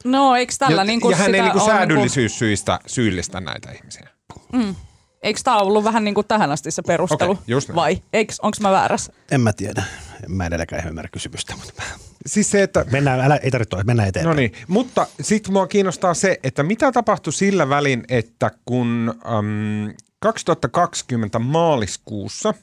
[0.06, 3.71] No eikö tällä ja, niin kuin Ja hän ei niin kuin säädyllisyyssyistä niin syyllistä näitä
[3.71, 4.10] ihmisiä.
[4.54, 4.75] Mm.
[5.23, 7.32] Eikö tämä ollut vähän niin kuin tähän asti se perustelu?
[7.32, 8.01] Okay, just Vai
[8.41, 9.13] onko mä väärässä?
[9.32, 9.84] En mä tiedä.
[10.27, 11.84] Mä edelläkään ymmärrä kysymystä, mutta
[12.25, 12.86] Siis se, että...
[12.91, 14.36] Mennään, älä, ei tarvitse mennään eteenpäin.
[14.36, 19.93] No niin, mutta sitten mua kiinnostaa se, että mitä tapahtui sillä välin, että kun äm,
[20.19, 22.53] 2020 maaliskuussa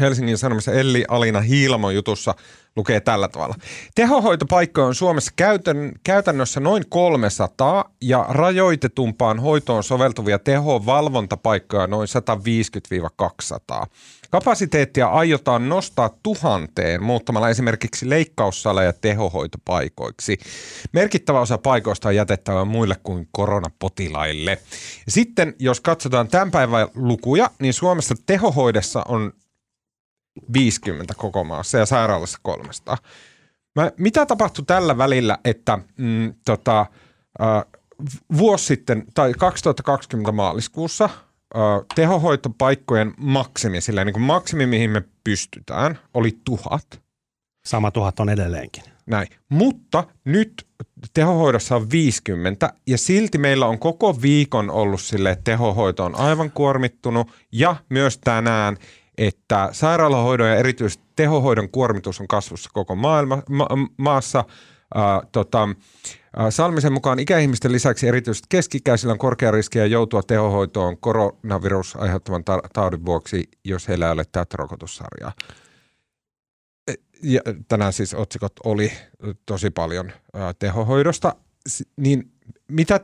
[0.00, 2.34] Helsingin Sanomissa Elli Alina Hiilamo jutussa
[2.78, 3.54] lukee tällä tavalla.
[3.94, 12.08] Tehohoitopaikkoja on Suomessa käytän, käytännössä noin 300 ja rajoitetumpaan hoitoon soveltuvia tehovalvontapaikkoja noin
[13.82, 13.86] 150-200.
[14.30, 20.38] Kapasiteettia aiotaan nostaa tuhanteen muuttamalla esimerkiksi leikkaussaleja tehohoitopaikoiksi.
[20.92, 24.58] Merkittävä osa paikoista on jätettävä muille kuin koronapotilaille.
[25.08, 29.32] Sitten jos katsotaan tämän päivän lukuja, niin Suomessa tehohoidessa on
[30.52, 32.98] 50 koko maassa ja sairaalassa 300.
[33.76, 37.80] Mä, mitä tapahtui tällä välillä, että mm, tota, äh,
[38.38, 41.60] vuosi sitten tai 2020 maaliskuussa äh,
[41.94, 47.02] tehohoitopaikkojen maksimi, sillä niin kuin maksimi, mihin me pystytään, oli tuhat.
[47.66, 48.82] Sama tuhat on edelleenkin.
[49.06, 49.28] Näin.
[49.48, 50.66] Mutta nyt
[51.14, 56.50] tehohoidossa on 50 ja silti meillä on koko viikon ollut sille, että tehohoito on aivan
[56.50, 58.76] kuormittunut ja myös tänään–
[59.18, 64.44] että sairaalahoidon ja erityisesti tehohoidon kuormitus on kasvussa koko maailma, ma- maassa.
[64.94, 65.68] Ää, tota,
[66.50, 73.06] Salmisen mukaan ikäihmisten lisäksi erityisesti keskikäisillä on korkea riski joutua tehohoitoon koronavirus aiheuttavan ta- taudin
[73.06, 75.32] vuoksi, jos heillä ei ole täyttä rokotussarjaa.
[76.86, 78.92] E, ja tänään siis otsikot oli
[79.46, 80.12] tosi paljon
[80.58, 81.36] tehohoidosta.
[81.96, 82.32] Niin
[82.68, 83.00] mitä,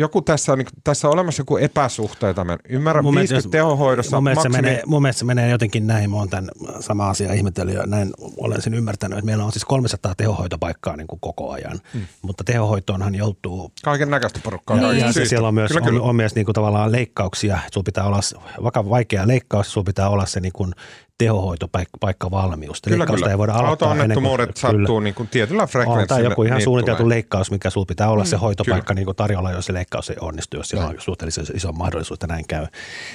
[0.00, 2.44] joku tässä on, niin, tässä on olemassa joku epäsuhteita.
[2.44, 4.16] Mä ymmärrän mun 50 mielestä, tehohoidossa.
[4.16, 4.68] Mun mielestä, maksimi...
[4.68, 6.10] menee, mun mielestä se menee jotenkin näin.
[6.10, 9.64] Mä oon tämän sama asia ihmetellyt ja näin olen sen ymmärtänyt, että meillä on siis
[9.64, 11.80] 300 tehohoitopaikkaa niin kuin koko ajan.
[11.92, 12.02] Hmm.
[12.22, 13.72] Mutta tehohoitoonhan joutuu...
[13.84, 14.76] Kaiken näköistä porukkaa.
[14.76, 14.98] Niin.
[14.98, 16.02] Ja se siellä on myös, kyllä, kyllä.
[16.02, 17.58] On, on myös niin kuin tavallaan leikkauksia.
[17.72, 18.20] Sulla pitää olla
[18.62, 20.72] vakava vaikea leikkaus, sulla pitää olla se niin kuin
[21.20, 22.82] tehohoitopaikka valmius.
[22.82, 23.30] Kyllä, kyllä.
[23.30, 26.06] ei voida aloittaa Auto-onnettomuudet sattuu niin kuin tietyllä frekvenssillä.
[26.06, 27.16] Tai joku ihan niin suunniteltu tulee.
[27.16, 28.98] leikkaus, mikä sulla pitää olla mm, se hoitopaikka kyllä.
[28.98, 32.26] niin kuin tarjolla, jos se leikkaus ei onnistu, jos siellä on suhteellisen iso mahdollisuus, että
[32.26, 32.66] näin käy.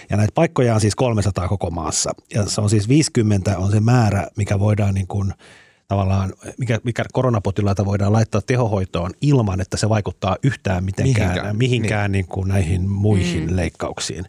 [0.10, 2.12] Ja näitä paikkoja on siis 300 koko maassa.
[2.34, 5.34] Ja se on siis 50 on se määrä, mikä voidaan niin kuin
[5.88, 12.12] tavallaan, mikä, mikä koronapotilaita voidaan laittaa tehohoitoon ilman, että se vaikuttaa yhtään mitenkään, mihinkään, mihinkään
[12.12, 12.24] niin.
[12.24, 13.56] Niin kuin näihin muihin mm.
[13.56, 14.26] leikkauksiin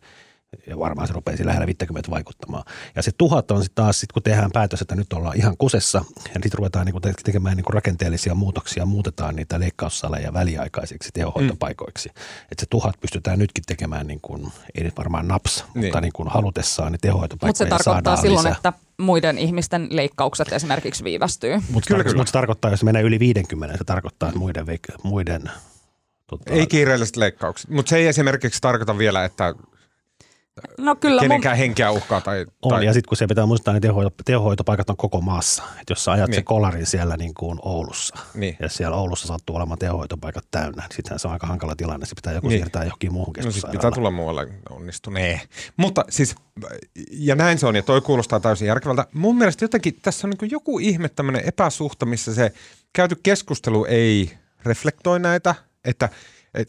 [0.67, 2.65] ja varmaan se rupeaa lähellä 50 vaikuttamaan.
[2.95, 6.05] Ja se tuhat on sitten taas, sit kun tehdään päätös, että nyt ollaan ihan kusessa
[6.17, 12.09] ja sitten ruvetaan niinku tekemään niinku rakenteellisia muutoksia, muutetaan niitä leikkaussaleja väliaikaisiksi tehohoitopaikoiksi.
[12.09, 12.23] Mm.
[12.43, 15.85] Että se tuhat pystytään nytkin tekemään, niin kuin, ei nyt varmaan naps, niin.
[15.85, 18.57] mutta niin kuin halutessaan niin tehohoitopaikkoja Mutta se tarkoittaa silloin, lisää.
[18.57, 21.55] että muiden ihmisten leikkaukset esimerkiksi viivästyy.
[21.71, 24.67] Mutta mut se tarkoittaa, jos menee yli 50, se tarkoittaa, että muiden,
[25.03, 25.51] muiden
[26.27, 29.55] Tota, Ei kiireelliset leikkaukset, mutta se ei esimerkiksi tarkoita vielä, että
[30.79, 32.21] No kyllä mun, kenenkään henkeä uhkaa.
[32.21, 35.63] Tai, on, tai, ja sitten kun se pitää muistaa, niin tehohoito, tehohoitopaikat on koko maassa.
[35.81, 36.35] Et jos sä ajat niin.
[36.35, 38.57] Se kolarin siellä niin kuin Oulussa, Niin.
[38.61, 42.07] ja siellä Oulussa sattuu olemaan tehohoitopaikat täynnä, niin sittenhän se on aika hankala tilanne.
[42.07, 42.59] Se pitää joku Niin.
[42.59, 43.95] siirtää johonkin muuhun No sit pitää keskussairaalaan.
[43.95, 45.41] tulla muualle onnistuneen.
[45.77, 46.35] Mutta siis,
[47.11, 49.07] ja näin se on, ja toi kuulostaa täysin järkevältä.
[49.13, 52.53] Mun mielestä jotenkin tässä on niin joku ihme tämmöinen epäsuhta, missä se
[52.93, 56.09] käyty keskustelu ei reflektoi näitä, että
[56.55, 56.69] et,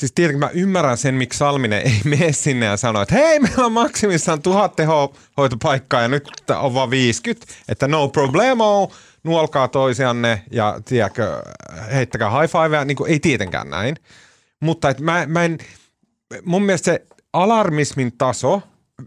[0.00, 3.66] Siis tietenkin mä ymmärrän sen, miksi Salminen ei mene sinne ja sano, että hei, meillä
[3.66, 6.28] on maksimissaan tuhat tehohoitopaikkaa ja nyt
[6.60, 8.92] on vaan 50, että no problemo,
[9.24, 11.42] nuolkaa toisianne ja tiedätkö,
[11.92, 13.96] heittäkää high fivea, niin kuin ei tietenkään näin.
[14.60, 15.58] Mutta et mä, mä en,
[16.44, 18.62] mun mielestä se alarmismin taso,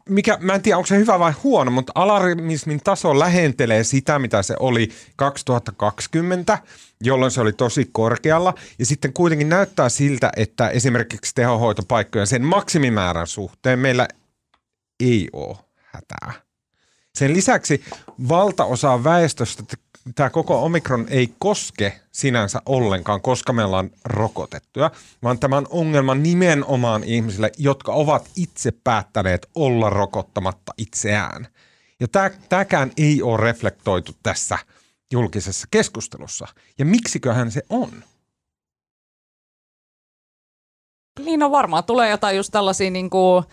[0.10, 4.44] mikä, mä en tiedä onko se hyvä vai huono, mutta alarmismin taso lähentelee sitä, mitä
[4.44, 6.58] se oli 2020,
[7.04, 8.54] jolloin se oli tosi korkealla.
[8.80, 14.08] Ja sitten kuitenkin näyttää siltä, että esimerkiksi tehohoitopaikkojen sen maksimimäärän suhteen meillä
[15.00, 16.34] ei ole hätää.
[17.16, 17.84] Sen lisäksi
[18.30, 19.64] valtaosa väestöstä
[20.16, 24.92] tämä koko omikron ei koske sinänsä ollenkaan, koska me ollaan rokotettuja,
[25.24, 31.48] vaan tämä on ongelma nimenomaan ihmisille, jotka ovat itse päättäneet olla rokottamatta itseään.
[32.00, 34.58] Ja tämä, tämäkään ei ole reflektoitu tässä
[35.14, 36.48] julkisessa keskustelussa.
[36.80, 37.90] Ja miksiköhän se on?
[41.20, 43.44] Niin no varmaan tulee jotain just tällaisia niin kuin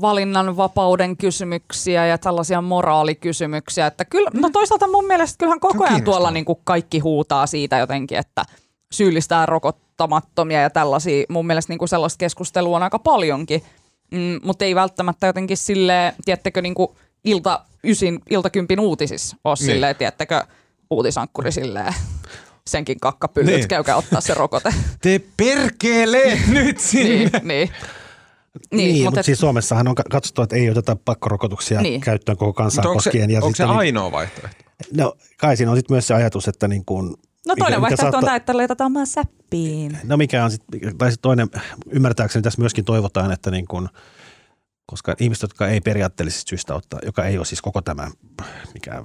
[0.00, 3.86] valinnanvapauden kysymyksiä ja tällaisia moraalikysymyksiä.
[3.86, 7.78] Että kyllä, no toisaalta mun mielestä kyllähän koko ajan tuolla niin kuin kaikki huutaa siitä
[7.78, 8.44] jotenkin, että
[8.92, 11.26] syyllistää rokottamattomia ja tällaisia.
[11.28, 13.62] Mun mielestä niin kuin sellaista keskustelua on aika paljonkin,
[14.10, 16.88] mm, mutta ei välttämättä jotenkin silleen, tiedättekö, niin kuin
[17.24, 19.66] ilta ysin, iltakympin uutisissa ole Niin.
[19.66, 20.42] silleen, tiedättekö,
[20.90, 21.94] uutisankkuri silleen,
[22.66, 23.58] senkin kakkapyllyt, Niin.
[23.58, 23.68] niin.
[23.68, 24.74] käykää ottaa se rokote.
[25.02, 27.14] Te perkele nyt sinne!
[27.14, 27.70] niin, niin.
[28.70, 31.90] Niin, niin mutta et- siis Suomessahan on ka- katsottu, että ei oteta pakkorokotuksia niin.
[31.90, 32.00] Niin.
[32.00, 33.30] käyttöön koko kansaa Mutta onko se, koskien.
[33.30, 34.58] ja onko se niin- ainoa vaihtoehto?
[34.96, 37.14] No kai siinä on sitten myös se ajatus, että niin kuin,
[37.46, 39.98] No toinen vaihtoehto on saattaa- tämä, että laitetaan vaan säppiin.
[40.04, 41.48] No mikä on sitten, tai sitten toinen,
[41.90, 43.88] ymmärtääkseni tässä myöskin toivotaan, että niin kuin,
[44.86, 48.10] koska ihmiset, jotka ei periaatteellisista syistä ottaa, joka ei ole siis koko tämä,
[48.74, 49.02] mikä 15-17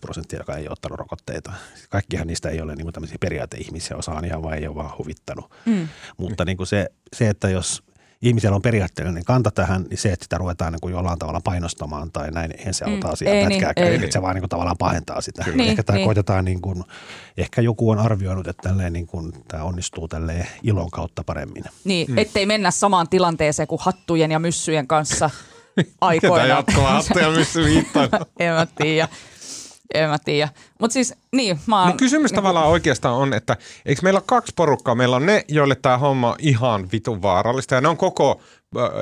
[0.00, 1.52] prosenttia, joka ei ole ottanut rokotteita.
[1.90, 4.98] Kaikkihan niistä ei ole niin kuin tämmöisiä periaateihmisiä, osa on ihan vaan ei ole vaan
[4.98, 5.50] huvittanut.
[5.66, 5.88] Mm.
[6.16, 7.82] Mutta niin kuin se, se, että jos
[8.22, 12.12] ihmisellä on periaatteellinen kanta tähän, niin se, että sitä ruvetaan niin kuin jollain tavalla painostamaan
[12.12, 13.94] tai näin, eihän se auta Mm, asiaa ei niin, pätkääkään, ei.
[13.94, 15.44] että se vaan niin kuin tavallaan pahentaa sitä.
[15.54, 16.06] Niin, ehkä tämä niin.
[16.06, 16.84] koitetaan niin kuin,
[17.36, 21.64] ehkä joku on arvioinut, että tälleen niin kuin, tämä onnistuu tälleen ilon kautta paremmin.
[21.84, 22.18] Niin, mm.
[22.18, 25.30] ettei mennä samaan tilanteeseen kuin hattujen ja myssyjen kanssa
[26.00, 26.44] aikoina.
[26.44, 27.28] Ketä jatkoa hattuja
[27.64, 28.08] viittaa?
[28.38, 29.08] en mä tiedä.
[29.94, 30.48] En mä tiedä.
[30.80, 31.88] Mutta siis, niin, mä oon...
[31.88, 34.94] Mun kysymys tavallaan oikeastaan on, että eikö meillä ole kaksi porukkaa?
[34.94, 38.40] Meillä on ne, joille tämä homma on ihan vitun vaarallista ja ne on koko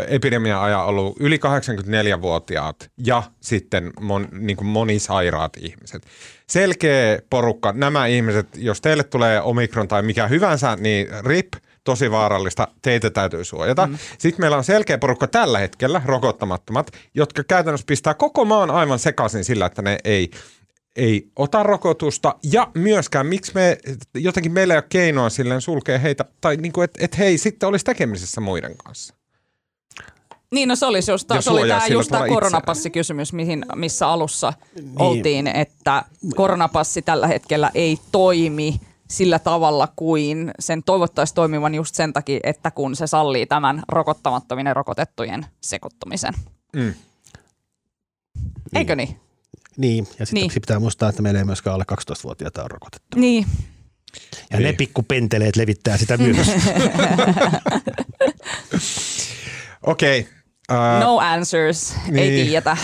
[0.08, 6.02] epidemian ajan ollut yli 84-vuotiaat ja sitten mon, niin kuin monisairaat ihmiset.
[6.46, 11.48] Selkeä porukka, nämä ihmiset, jos teille tulee omikron tai mikä hyvänsä, niin rip,
[11.84, 13.86] tosi vaarallista, teitä täytyy suojata.
[13.86, 13.98] Mm.
[14.18, 19.44] Sitten meillä on selkeä porukka tällä hetkellä, rokottamattomat, jotka käytännössä pistää koko maan aivan sekaisin
[19.44, 20.30] sillä, että ne ei
[20.98, 23.78] ei ota rokotusta ja myöskään miksi me,
[24.14, 27.68] jotenkin meillä ei ole keinoa silleen sulkea heitä, tai niin kuin, että et hei sitten
[27.68, 29.14] olisi tekemisissä muiden kanssa.
[30.50, 34.52] Niin, no se olisi just, Ja se oli tämä just tämä koronapassikysymys, mihin, missä alussa
[34.74, 34.92] niin.
[34.98, 36.04] oltiin, että
[36.36, 38.80] koronapassi tällä hetkellä ei toimi
[39.10, 44.66] sillä tavalla kuin sen toivottaisiin toimivan just sen takia, että kun se sallii tämän rokottamattomien
[44.66, 46.34] ja rokotettujen sekoittumisen.
[46.76, 46.94] Mm.
[48.74, 49.27] Eikö niin?
[49.78, 50.50] Niin, ja sitten Niin.
[50.60, 53.18] pitää muistaa, että meillä ei myöskään alle 12-vuotiaita ole rokotettu.
[53.20, 53.46] Niin.
[54.50, 54.66] Ja Niin.
[54.66, 56.46] ne pikkupenteleet levittää sitä myös.
[59.82, 60.20] Okei.
[60.20, 61.00] Okay.
[61.00, 61.94] No answers.
[62.06, 62.46] Ei niin.
[62.46, 62.76] tiedetä.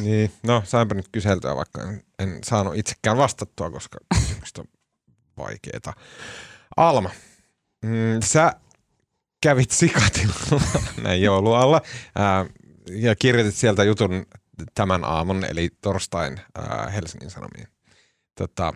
[0.00, 4.64] Niin, no sainpa nyt kyseltyä, vaikka en, en saanut itsekään vastattua, koska kysymykset on
[5.38, 5.92] vaikeita.
[6.76, 7.10] Alma,
[7.82, 8.52] mm, sä
[9.42, 10.34] kävit sikatilla
[11.02, 11.82] näin joulualla
[12.16, 12.46] ää,
[12.90, 14.26] ja kirjoitit sieltä jutun
[14.74, 17.68] tämän aamun, eli torstain ää, Helsingin Sanomiin.
[18.34, 18.72] Tota,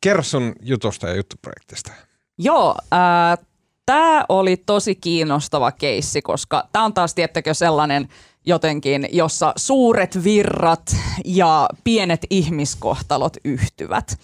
[0.00, 1.92] kerro sun jutusta ja juttuprojektista.
[2.38, 3.46] Joo, äh,
[3.86, 8.08] tämä oli tosi kiinnostava keissi, koska tämä on taas tiettäkö sellainen
[8.46, 14.18] jotenkin, jossa suuret virrat ja pienet ihmiskohtalot yhtyvät.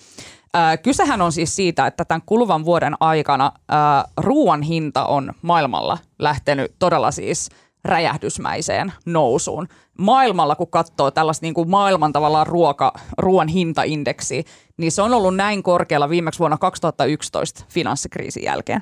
[0.56, 5.98] Äh, kysehän on siis siitä, että tämän kuluvan vuoden aikana äh, ruoan hinta on maailmalla
[6.18, 7.48] lähtenyt todella siis
[7.84, 9.68] räjähdysmäiseen nousuun.
[9.98, 14.42] Maailmalla, kun katsoo tällaista niin kuin maailman tavallaan ruoka, ruoan hintaindeksiä,
[14.76, 18.80] niin se on ollut näin korkealla viimeksi vuonna 2011 finanssikriisin jälkeen.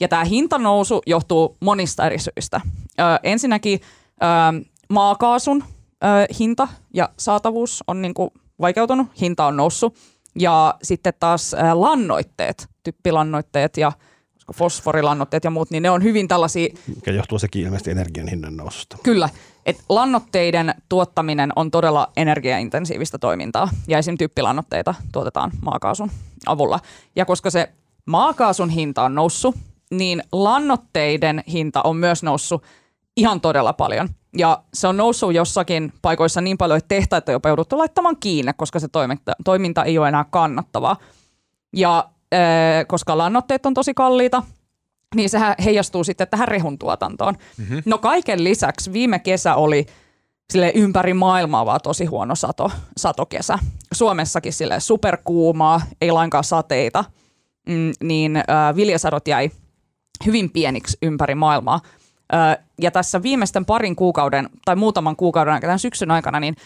[0.00, 2.60] Ja tämä hintanousu johtuu monista eri syistä.
[3.00, 5.64] Ö, ensinnäkin ö, maakaasun
[6.04, 6.06] ö,
[6.38, 9.96] hinta ja saatavuus on niinku vaikeutunut, hinta on noussut.
[10.38, 13.92] Ja sitten taas ö, lannoitteet, typpilannoitteet ja
[14.52, 16.74] fosforilannoitteet ja muut, niin ne on hyvin tällaisia...
[16.96, 18.98] Mikä johtuu sekin ilmeisesti energian hinnan noususta.
[19.02, 19.28] Kyllä,
[19.66, 24.18] että lannoitteiden tuottaminen on todella energiaintensiivistä toimintaa ja esim.
[24.18, 26.10] typpilannoitteita tuotetaan maakaasun
[26.46, 26.80] avulla.
[27.16, 27.72] Ja koska se
[28.06, 29.56] maakaasun hinta on noussut,
[29.90, 32.62] niin lannoitteiden hinta on myös noussut
[33.16, 34.08] ihan todella paljon.
[34.38, 38.80] Ja se on noussut jossakin paikoissa niin paljon, että tehtaita jopa jouduttu laittamaan kiinni, koska
[38.80, 40.96] se toiminta, toiminta ei ole enää kannattavaa.
[41.76, 42.08] Ja
[42.86, 44.42] koska lannoitteet on tosi kalliita,
[45.14, 47.34] niin sehän heijastuu sitten tähän rehun tuotantoon.
[47.58, 47.82] Mm-hmm.
[47.84, 49.86] No kaiken lisäksi viime kesä oli
[50.52, 53.58] sille ympäri maailmaa vaan tosi huono sato, satokesä.
[53.92, 57.04] Suomessakin sille superkuumaa, ei lainkaan sateita,
[57.68, 59.50] mm, niin äh, viljasadot jäi
[60.26, 61.80] hyvin pieniksi ympäri maailmaa.
[62.34, 66.56] Äh, ja tässä viimeisten parin kuukauden tai muutaman kuukauden aikana, tämän syksyn aikana, niin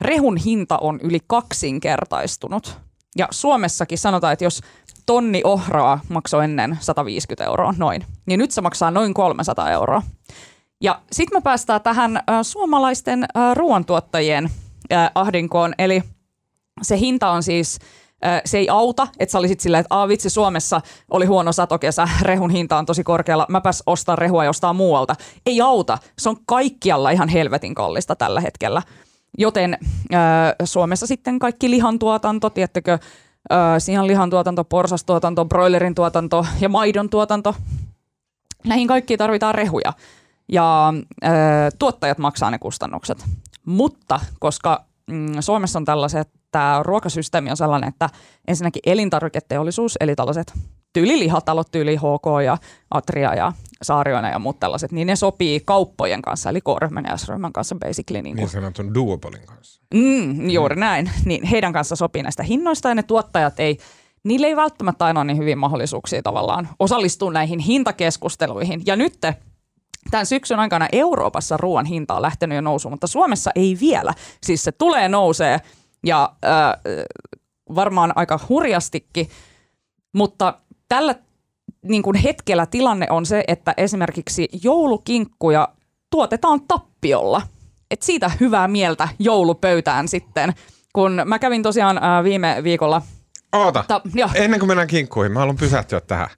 [0.00, 2.78] rehun hinta on yli kaksinkertaistunut.
[3.16, 4.60] Ja Suomessakin sanotaan, että jos
[5.06, 10.02] tonni ohraa maksoi ennen 150 euroa noin, niin nyt se maksaa noin 300 euroa.
[10.80, 14.50] Ja sitten me päästään tähän äh, suomalaisten ruoantuottajien
[15.14, 16.02] ahdinkoon, eli
[16.82, 17.78] se hinta on siis
[18.44, 22.78] se ei auta, että sä olisit silleen, että vitsi Suomessa oli huono satokesä, rehun hinta
[22.78, 25.14] on tosi korkealla, mäpäs ostaa rehua jostain muualta.
[25.46, 28.82] Ei auta, se on kaikkialla ihan helvetin kallista tällä hetkellä.
[29.38, 29.78] Joten
[30.64, 32.50] Suomessa sitten kaikki lihantuotanto,
[33.48, 37.54] tiettekö, äh, lihantuotanto, porsastuotanto, broilerin tuotanto ja maidon tuotanto,
[38.64, 39.92] näihin kaikkiin tarvitaan rehuja
[40.52, 40.92] ja
[41.24, 41.32] äh,
[41.78, 43.24] tuottajat maksaa ne kustannukset.
[43.64, 48.08] Mutta koska mm, Suomessa on tällaiset, tämä ruokasysteemi on sellainen, että
[48.48, 50.52] ensinnäkin elintarviketeollisuus, eli tällaiset
[50.92, 52.58] tyylilihatalot, tyyli HK ja
[52.90, 57.52] Atria ja Saarioina ja muut tällaiset, niin ne sopii kauppojen kanssa, eli K-ryhmän ja S-ryhmän
[57.52, 58.22] kanssa basically.
[58.22, 59.82] Niin, kuin, niin sanotun duopolin kanssa.
[59.94, 60.80] Mm, juuri mm.
[60.80, 61.10] näin.
[61.24, 63.78] Niin heidän kanssa sopii näistä hinnoista ja ne tuottajat ei,
[64.24, 68.82] niille ei välttämättä aina ole niin hyvin mahdollisuuksia tavallaan osallistua näihin hintakeskusteluihin.
[68.86, 69.18] Ja nyt
[70.10, 74.14] Tämän syksyn aikana Euroopassa ruoan hinta on lähtenyt jo nousuun, mutta Suomessa ei vielä.
[74.42, 75.60] Siis se tulee nousee
[76.06, 76.72] ja äh,
[77.74, 79.28] varmaan aika hurjastikin,
[80.12, 80.54] mutta
[80.88, 81.14] tällä
[81.82, 85.68] niin kuin hetkellä tilanne on se, että esimerkiksi joulukinkkuja
[86.10, 87.42] tuotetaan tappiolla.
[87.90, 90.52] Et siitä hyvää mieltä joulupöytään sitten.
[90.92, 93.02] Kun mä kävin tosiaan ää, viime viikolla...
[93.52, 94.00] Oota, ta-
[94.34, 96.28] ennen kuin mennään kinkkuihin, mä haluan pysähtyä tähän.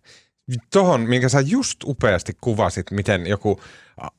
[0.73, 3.61] Tuohon, minkä sä just upeasti kuvasit, miten joku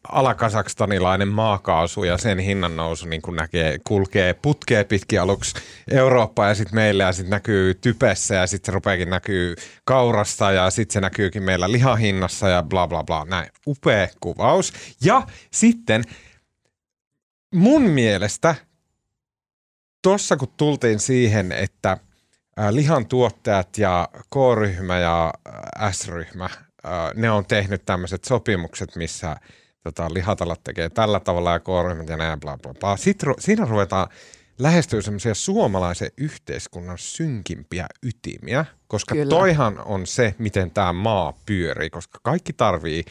[0.09, 5.55] alakasakstanilainen maakaasu ja sen hinnan nousu niin kun näkee, kulkee, putkee pitkin aluksi
[5.91, 9.55] Eurooppaa ja sitten meillä ja sitten näkyy typessä ja sitten se rupeakin näkyy
[9.85, 13.25] kaurassa ja sitten se näkyykin meillä lihahinnassa ja bla bla bla.
[13.25, 14.73] Näin, upea kuvaus.
[15.01, 16.03] Ja sitten
[17.55, 18.55] mun mielestä
[20.03, 21.97] tuossa kun tultiin siihen, että
[22.71, 25.33] lihan tuottajat ja K-ryhmä ja
[25.91, 26.49] S-ryhmä,
[27.15, 29.35] ne on tehnyt tämmöiset sopimukset, missä–
[29.83, 32.97] tota, lihatalot tekee tällä tavalla ja koorymit ja näin bla bla bla.
[32.97, 34.07] Sitten siinä ruvetaan
[34.59, 39.29] lähestyä semmoisia suomalaisen yhteiskunnan synkimpiä ytimiä, koska Kyllä.
[39.29, 43.03] toihan on se, miten tämä maa pyörii, koska kaikki tarvii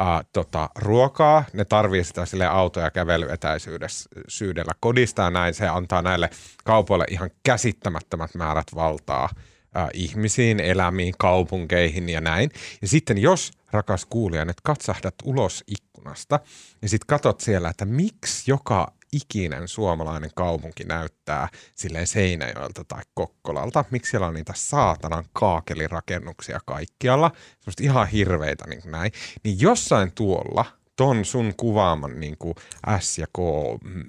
[0.00, 6.02] äh, tota, ruokaa, ne tarvii sitä sille auto- ja kävelyetäisyydellä kodista ja näin, se antaa
[6.02, 6.30] näille
[6.64, 9.28] kaupoille ihan käsittämättömät määrät valtaa
[9.76, 12.50] äh, ihmisiin, elämiin, kaupunkeihin ja näin.
[12.82, 16.40] Ja sitten jos, rakas kuulija, että katsahdat ulos ikkunasta
[16.82, 23.84] ja sitten katot siellä, että miksi joka ikinen suomalainen kaupunki näyttää silleen Seinäjoelta tai Kokkolalta.
[23.90, 29.12] Miksi siellä on niitä saatanan kaakelirakennuksia kaikkialla, semmoista ihan hirveitä niin näin.
[29.44, 30.64] Niin jossain tuolla–
[30.98, 32.54] ton sun kuvaaman niin kuin
[33.00, 33.38] S ja K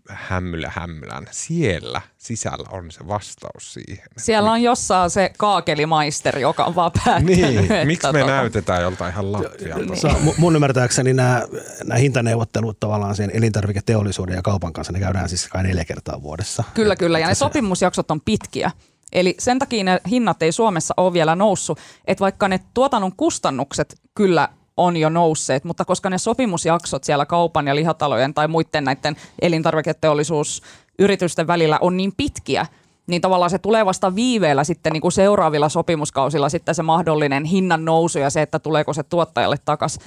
[0.10, 4.06] hämmylä hämmylän, siellä sisällä on se vastaus siihen.
[4.18, 7.38] Siellä on jossain se kaakelimaisteri, joka on vaan päättänyt.
[7.38, 8.32] Niin, miksi me tota...
[8.32, 10.08] näytetään joltain ihan lattialta?
[10.08, 10.34] Niin.
[10.38, 11.44] Mun ymmärtääkseni nämä,
[11.84, 16.64] nämä hintaneuvottelut tavallaan sen elintarviketeollisuuden ja kaupan kanssa, ne käydään siis kai neljä kertaa vuodessa.
[16.74, 18.72] Kyllä, kyllä, ja ne sopimusjaksot on pitkiä.
[19.12, 23.96] Eli sen takia ne hinnat ei Suomessa ole vielä noussut, että vaikka ne tuotannon kustannukset
[24.16, 24.50] kyllä
[24.80, 31.48] on jo nousseet, mutta koska ne sopimusjaksot siellä kaupan ja lihatalojen tai muiden näiden elintarviketeollisuusyritysten
[31.48, 32.66] välillä on niin pitkiä,
[33.08, 37.86] niin tavallaan se tulee vasta viiveellä sitten niin kuin seuraavilla sopimuskausilla sitten se mahdollinen hinnan
[37.86, 40.02] nousu ja se, että tuleeko se tuottajalle takaisin.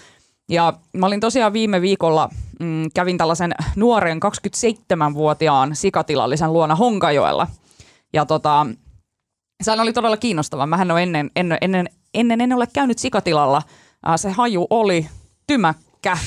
[0.49, 2.29] Ja mä olin tosiaan viime viikolla,
[2.61, 7.47] mm, kävin tällaisen nuoren 27-vuotiaan sikatilallisen luona Honkajoella.
[8.13, 8.67] Ja tota,
[9.63, 10.67] sehän oli todella kiinnostava.
[10.67, 13.63] Mähän olen ennen, ennen, ennen, ennen en ole käynyt sikatilalla–
[14.17, 15.09] se haju oli
[15.47, 16.19] tymäkkä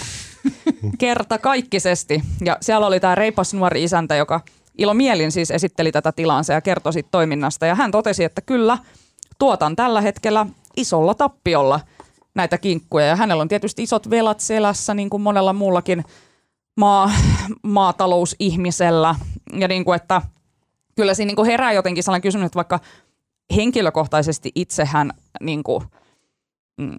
[0.98, 2.22] kerta kaikkisesti.
[2.46, 4.42] Ja siellä oli tämä reipas nuori isäntä, joka
[4.78, 7.66] ilo mielin siis esitteli tätä tilansa ja kertoi siitä toiminnasta.
[7.66, 8.78] Ja hän totesi, että kyllä,
[9.40, 10.46] tuotan tällä hetkellä
[10.78, 11.80] isolla tappiolla
[12.36, 13.06] näitä kinkkuja.
[13.06, 16.04] Ja hänellä on tietysti isot velat selässä, niin kuin monella muullakin
[16.78, 17.12] maa,
[17.64, 19.16] maatalousihmisellä.
[19.54, 20.22] Ja niin kuin, että
[20.96, 22.80] kyllä siinä niin kuin herää jotenkin sellainen kysymys, että vaikka
[23.56, 25.12] henkilökohtaisesti itsehän
[25.42, 25.84] niin kuin,
[26.78, 26.98] mm,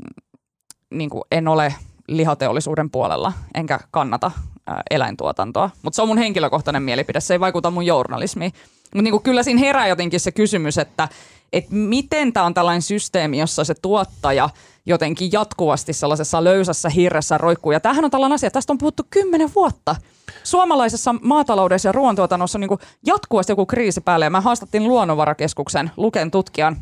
[0.90, 1.74] niin kuin en ole
[2.08, 4.30] lihateollisuuden puolella, enkä kannata
[4.66, 5.70] ää, eläintuotantoa.
[5.82, 8.52] Mutta se on mun henkilökohtainen mielipide, se ei vaikuta mun journalismiin.
[8.94, 11.08] Mutta niin kyllä siinä herää jotenkin se kysymys, että
[11.52, 14.48] et miten tämä on tällainen systeemi, jossa se tuottaja
[14.86, 17.72] jotenkin jatkuvasti sellaisessa löysässä hirressä roikkuu.
[17.72, 19.96] Ja tämähän on tällainen asia, tästä on puhuttu kymmenen vuotta.
[20.44, 24.26] Suomalaisessa maataloudessa ja ruoantuotannossa on niin jatkuvasti joku kriisi päälle.
[24.26, 26.76] Ja mä haastattiin Luonnonvarakeskuksen Luken tutkijan,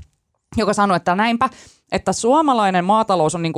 [0.57, 1.49] joka sanoi, että näinpä,
[1.93, 3.53] että suomalainen maatalous on niin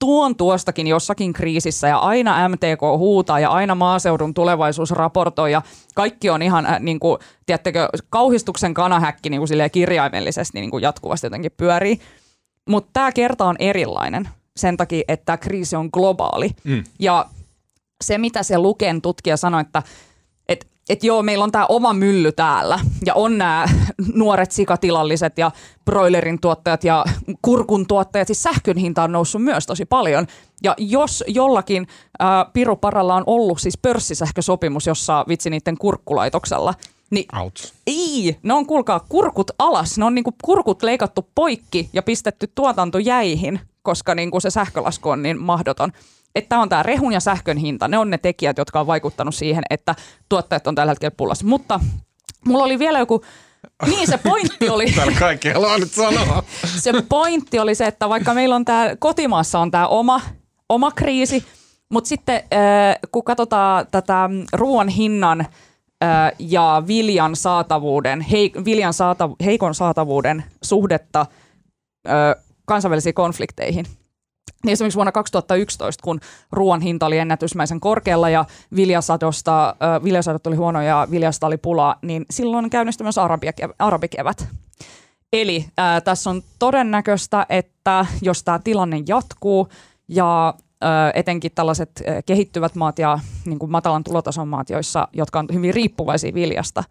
[0.00, 5.62] tuon tuostakin jossakin kriisissä ja aina MTK huutaa ja aina maaseudun tulevaisuus raportoi ja
[5.94, 11.26] kaikki on ihan äh, niin kuin, tiedättekö, kauhistuksen kanahäkki niin kuin kirjaimellisesti niin kuin jatkuvasti
[11.26, 12.00] jotenkin pyörii.
[12.68, 16.50] Mutta tämä kerta on erilainen sen takia, että tämä kriisi on globaali.
[16.64, 16.84] Mm.
[16.98, 17.26] Ja
[18.04, 19.82] se, mitä se Luken tutkija sanoi, että
[20.90, 23.66] että joo, meillä on tämä oma mylly täällä ja on nämä
[24.14, 25.50] nuoret sikatilalliset ja
[25.84, 27.04] broilerin tuottajat ja
[27.42, 28.26] kurkun tuottajat.
[28.28, 30.26] Siis sähkön hinta on noussut myös tosi paljon.
[30.62, 31.86] Ja jos jollakin
[32.18, 36.74] ää, Piruparalla on ollut siis pörssisähkösopimus, jossa vitsi niiden kurkkulaitoksella,
[37.10, 37.74] niin Outs.
[37.86, 42.98] ei, ne on kuulkaa kurkut alas, ne on niinku kurkut leikattu poikki ja pistetty tuotanto
[42.98, 45.92] jäihin, koska niinku se sähkölasku on niin mahdoton
[46.34, 47.88] että on tämä rehun ja sähkön hinta.
[47.88, 49.94] Ne on ne tekijät, jotka on vaikuttanut siihen, että
[50.28, 51.46] tuottajat on tällä hetkellä pullassa.
[51.46, 51.80] Mutta
[52.46, 53.24] mulla oli vielä joku
[53.86, 54.92] niin se pointti oli.
[54.96, 56.42] Täällä kaikki haluaa nyt sanoa.
[56.82, 60.20] se pointti oli se, että vaikka meillä on tämä kotimaassa on tämä oma,
[60.68, 61.44] oma kriisi,
[61.90, 62.42] mutta sitten
[63.12, 65.46] kun katsotaan tätä ruoan hinnan
[66.38, 68.26] ja viljan saatavuuden,
[68.64, 68.94] viljan
[69.44, 71.26] heikon saatavuuden suhdetta
[72.70, 73.86] kansainvälisiin konflikteihin–
[74.64, 76.20] niin esimerkiksi vuonna 2011, kun
[76.52, 78.44] ruoan hinta oli ennätysmäisen korkealla ja
[78.76, 83.18] viljasadosta, viljasadot oli huono ja viljasta oli pula, niin silloin käynnistyi myös
[83.78, 84.48] arabikevät.
[85.32, 89.68] Eli äh, tässä on todennäköistä, että jos tämä tilanne jatkuu
[90.08, 90.54] ja
[90.84, 95.46] äh, etenkin tällaiset äh, kehittyvät maat ja niin kuin matalan tulotason maat, joissa, jotka on
[95.52, 96.84] hyvin riippuvaisia viljasta,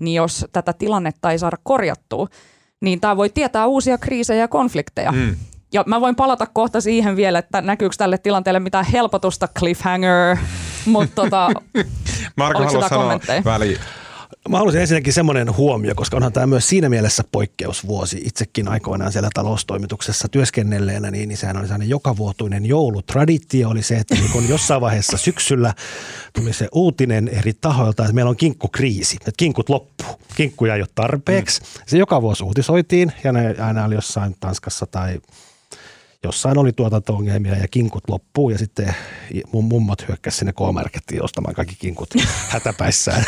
[0.00, 2.28] niin jos tätä tilannetta ei saada korjattua,
[2.80, 5.12] niin tämä voi tietää uusia kriisejä ja konflikteja.
[5.12, 5.36] Mm.
[5.72, 10.36] Ja mä voin palata kohta siihen vielä, että näkyykö tälle tilanteelle mitään helpotusta, cliffhanger,
[10.86, 11.50] mutta tota,
[12.36, 13.78] Marko haluaa sanoa väliin.
[14.48, 18.22] Mä haluaisin ensinnäkin semmoinen huomio, koska onhan tämä myös siinä mielessä poikkeusvuosi.
[18.24, 24.14] Itsekin aikoinaan siellä taloustoimituksessa työskennelleenä, niin, niin sehän oli sellainen jokavuotuinen joulutraditio oli se, että
[24.14, 25.74] niin kun jossain vaiheessa syksyllä
[26.32, 30.20] tuli se uutinen eri tahoilta, että meillä on kinkkukriisi, että kinkut loppuu.
[30.36, 31.60] Kinkkuja ei ole tarpeeksi.
[31.60, 31.66] Mm.
[31.86, 35.20] Se joka vuosi uutisoitiin ja ne aina oli jossain Tanskassa tai
[36.24, 38.94] jossain oli tuotanto-ongelmia ja kinkut loppuu ja sitten
[39.52, 42.08] mun mummot hyökkäsi sinne K-markettiin ostamaan kaikki kinkut
[42.52, 43.24] hätäpäissään.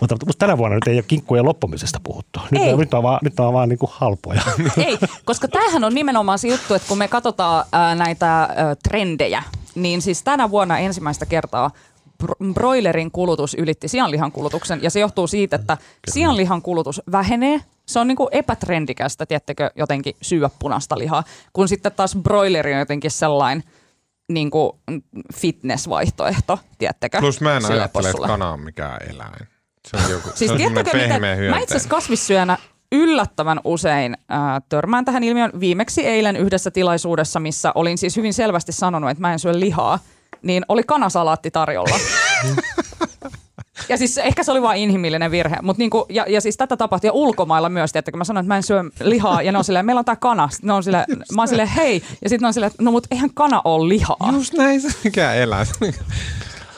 [0.00, 2.40] mutta, mutta tänä vuonna nyt ei ole kinkkujen loppumisesta puhuttu.
[2.50, 2.76] Nyt, ei.
[2.76, 4.42] nyt on vaan, nyt on vaan niin kuin halpoja.
[4.86, 8.48] Ei, koska tämähän on nimenomaan se juttu, että kun me katsotaan ää, näitä ää,
[8.88, 9.42] trendejä,
[9.74, 11.70] niin siis tänä vuonna ensimmäistä kertaa
[12.54, 15.76] broilerin kulutus ylitti sianlihan kulutuksen ja se johtuu siitä, että
[16.10, 22.16] sianlihan kulutus vähenee se on niinku epätrendikästä, tiettekö, jotenkin syödä punaista lihaa, kun sitten taas
[22.22, 23.62] broileri on jotenkin sellainen
[24.28, 24.78] niinku
[25.34, 27.18] fitness-vaihtoehto, tiettekö?
[27.20, 29.48] Plus mä en ajattele, että kana on mikään eläin.
[29.88, 31.18] Se on joku, siis se on tiedättekö, mitä,
[31.50, 32.58] mä itse asiassa kasvissyönä
[32.92, 35.52] yllättävän usein äh, törmään tähän ilmiön.
[35.60, 39.98] Viimeksi eilen yhdessä tilaisuudessa, missä olin siis hyvin selvästi sanonut, että mä en syö lihaa,
[40.42, 41.96] niin oli kanasalaatti tarjolla.
[43.88, 45.56] Ja siis ehkä se oli vain inhimillinen virhe.
[45.62, 48.48] Mut niinku, ja, ja, siis tätä tapahtui ja ulkomailla myös, että kun mä sanoin, että
[48.48, 50.48] mä en syö lihaa, ja ne on silleen, meillä on tää kana.
[50.62, 52.02] Ne on silleen, mä oon silleen, hei.
[52.22, 54.30] Ja sitten on silleen, no mut eihän kana ole lihaa.
[54.32, 55.64] Just näin se mikä elää.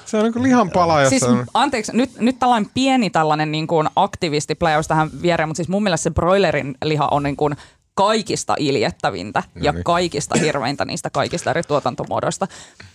[0.05, 1.47] Se on niin lihan pala, jossa siis, on...
[1.55, 6.03] Anteeksi, nyt, nyt tällainen pieni tällainen niin kuin aktivistipläjäys tähän viereen, mutta siis mun mielestä
[6.03, 7.57] se broilerin liha on niin kuin
[7.95, 9.85] kaikista iljettävintä no ja niin.
[9.85, 12.47] kaikista hirveintä niistä kaikista eri tuotantomuodoista.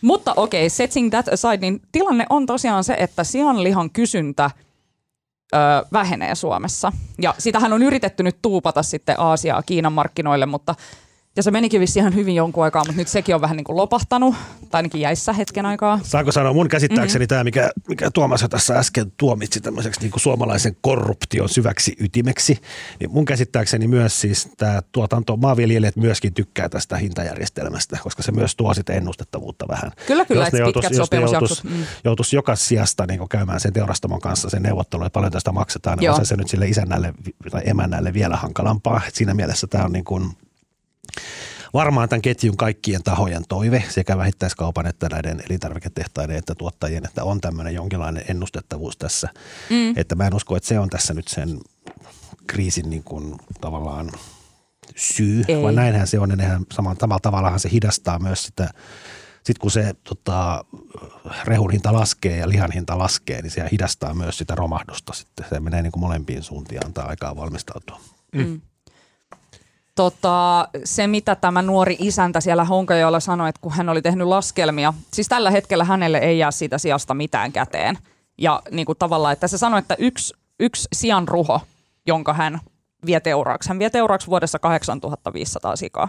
[0.01, 4.51] Mutta okei, okay, setting that aside, niin tilanne on tosiaan se, että sianlihan kysyntä
[5.53, 5.57] ö,
[5.93, 6.91] vähenee Suomessa.
[7.21, 10.75] Ja sitähän on yritetty nyt tuupata sitten Aasiaa Kiinan markkinoille, mutta
[11.35, 13.75] Ja se menikin vissi ihan hyvin jonkun aikaa, mutta nyt sekin on vähän niin kuin
[13.75, 14.35] lopahtanut,
[14.69, 15.99] tai ainakin jäissä hetken aikaa.
[16.03, 17.27] Saanko sanoa, mun käsittääkseni mm-hmm.
[17.27, 22.57] tämä, mikä, mikä Tuomas tässä äsken tuomitsi tämmöiseksi niin kuin suomalaisen korruption syväksi ytimeksi,
[22.99, 28.55] niin mun käsittääkseni myös siis tämä tuotanto, maanviljelijät myöskin tykkää tästä hintajärjestelmästä, koska se myös
[28.55, 29.91] tuo sitä ennustettavuutta vähän.
[30.07, 31.67] Kyllä, kyllä, jos ne että pitkät jos ne joutuisi.
[31.67, 31.83] Mm.
[32.03, 35.97] joutuisi joka sijasta niin kuin käymään sen teurastamon kanssa sen neuvottelu, että paljon tästä maksetaan,
[35.99, 37.13] niin on se nyt sille isännälle
[37.51, 39.01] tai emännälle vielä hankalampaa.
[39.07, 40.31] Et siinä mielessä tämä on niin kuin,
[41.73, 47.41] varmaan tämän ketjun kaikkien tahojen toive, sekä vähittäiskaupan että näiden elintarviketehtaiden että tuottajien, että on
[47.41, 49.29] tämmöinen jonkinlainen ennustettavuus tässä.
[49.69, 49.93] Mm.
[49.97, 51.59] Että mä en usko, että se on tässä nyt sen
[52.47, 54.11] kriisin niin kuin tavallaan
[54.95, 55.63] syy, Ei.
[55.63, 56.29] vaan näinhän se on.
[56.29, 58.69] Ja nehän samalla, samalla tavallahan se hidastaa myös sitä,
[59.35, 60.65] sitten kun se tota,
[61.43, 65.45] rehun hinta laskee ja lihan hinta laskee, niin se hidastaa myös sitä romahdusta sitten.
[65.49, 68.01] Se menee niin kuin molempiin suuntiin, antaa aikaa valmistautua.
[69.99, 74.93] Tota, se, mitä tämä nuori isäntä siellä Honkajoella sanoi, että kun hän oli tehnyt laskelmia,
[75.13, 77.97] siis tällä hetkellä hänelle ei jää siitä sijasta mitään käteen.
[78.37, 81.61] Ja niin kuin tavallaan, että se sanoi, että yksi, yksi sian ruho,
[82.07, 82.59] jonka hän
[83.05, 86.07] vie teuraaksi, hän vie teuraaksi vuodessa 8500 sikaa.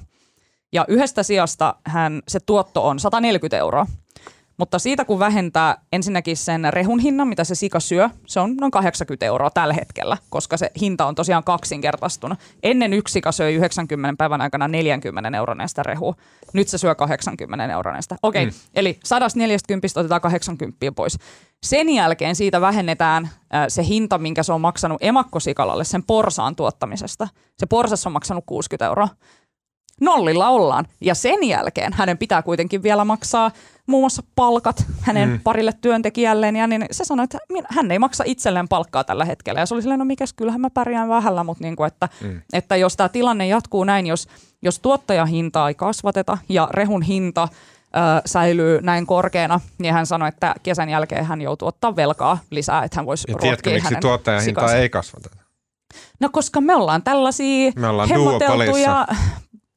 [0.72, 3.86] Ja yhdestä sijasta hän, se tuotto on 140 euroa.
[4.60, 8.70] Mutta siitä kun vähentää ensinnäkin sen rehun hinnan, mitä se sika syö, se on noin
[8.70, 12.38] 80 euroa tällä hetkellä, koska se hinta on tosiaan kaksinkertaistunut.
[12.62, 16.14] Ennen yksi sika söi 90 päivän aikana 40 euroneista rehua.
[16.52, 18.16] Nyt se syö 80 euroneista.
[18.22, 18.70] Okei, okay, mm.
[18.74, 21.18] eli 140 otetaan 80 pois.
[21.62, 27.28] Sen jälkeen siitä vähennetään äh, se hinta, minkä se on maksanut emakkosikalalle sen porsaan tuottamisesta.
[27.58, 29.08] Se porsas on maksanut 60 euroa
[30.00, 30.86] nollilla ollaan.
[31.00, 33.50] Ja sen jälkeen hänen pitää kuitenkin vielä maksaa
[33.86, 35.40] muun muassa palkat hänen mm.
[35.40, 36.56] parille työntekijälleen.
[36.56, 37.38] Ja niin se sanoi, että
[37.68, 39.60] hän ei maksa itselleen palkkaa tällä hetkellä.
[39.60, 42.42] Ja se oli silleen, no mikäs, kyllähän mä pärjään vähällä, mutta niin kuin, että, mm.
[42.52, 44.28] että jos tämä tilanne jatkuu näin, jos,
[44.62, 50.54] jos tuottajahintaa ei kasvateta ja rehun hinta ö, säilyy näin korkeana, niin hän sanoi, että
[50.62, 54.02] kesän jälkeen hän joutuu ottaa velkaa lisää, että hän voisi Ja ruokkia tiedätkö, miksi hänen
[54.02, 54.82] tuottajan hintaa sikansa.
[54.82, 55.36] ei kasvateta?
[56.20, 59.06] No koska me ollaan tällaisia Me ollaan hemmoteltuja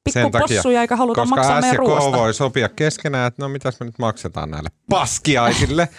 [0.10, 0.48] Sen takia.
[0.48, 2.18] pikkupossuja, eikä haluta Koska maksaa S meidän ja K ruoasta.
[2.18, 5.90] voi sopia keskenään, että no mitäs me nyt maksetaan näille paskiaisille.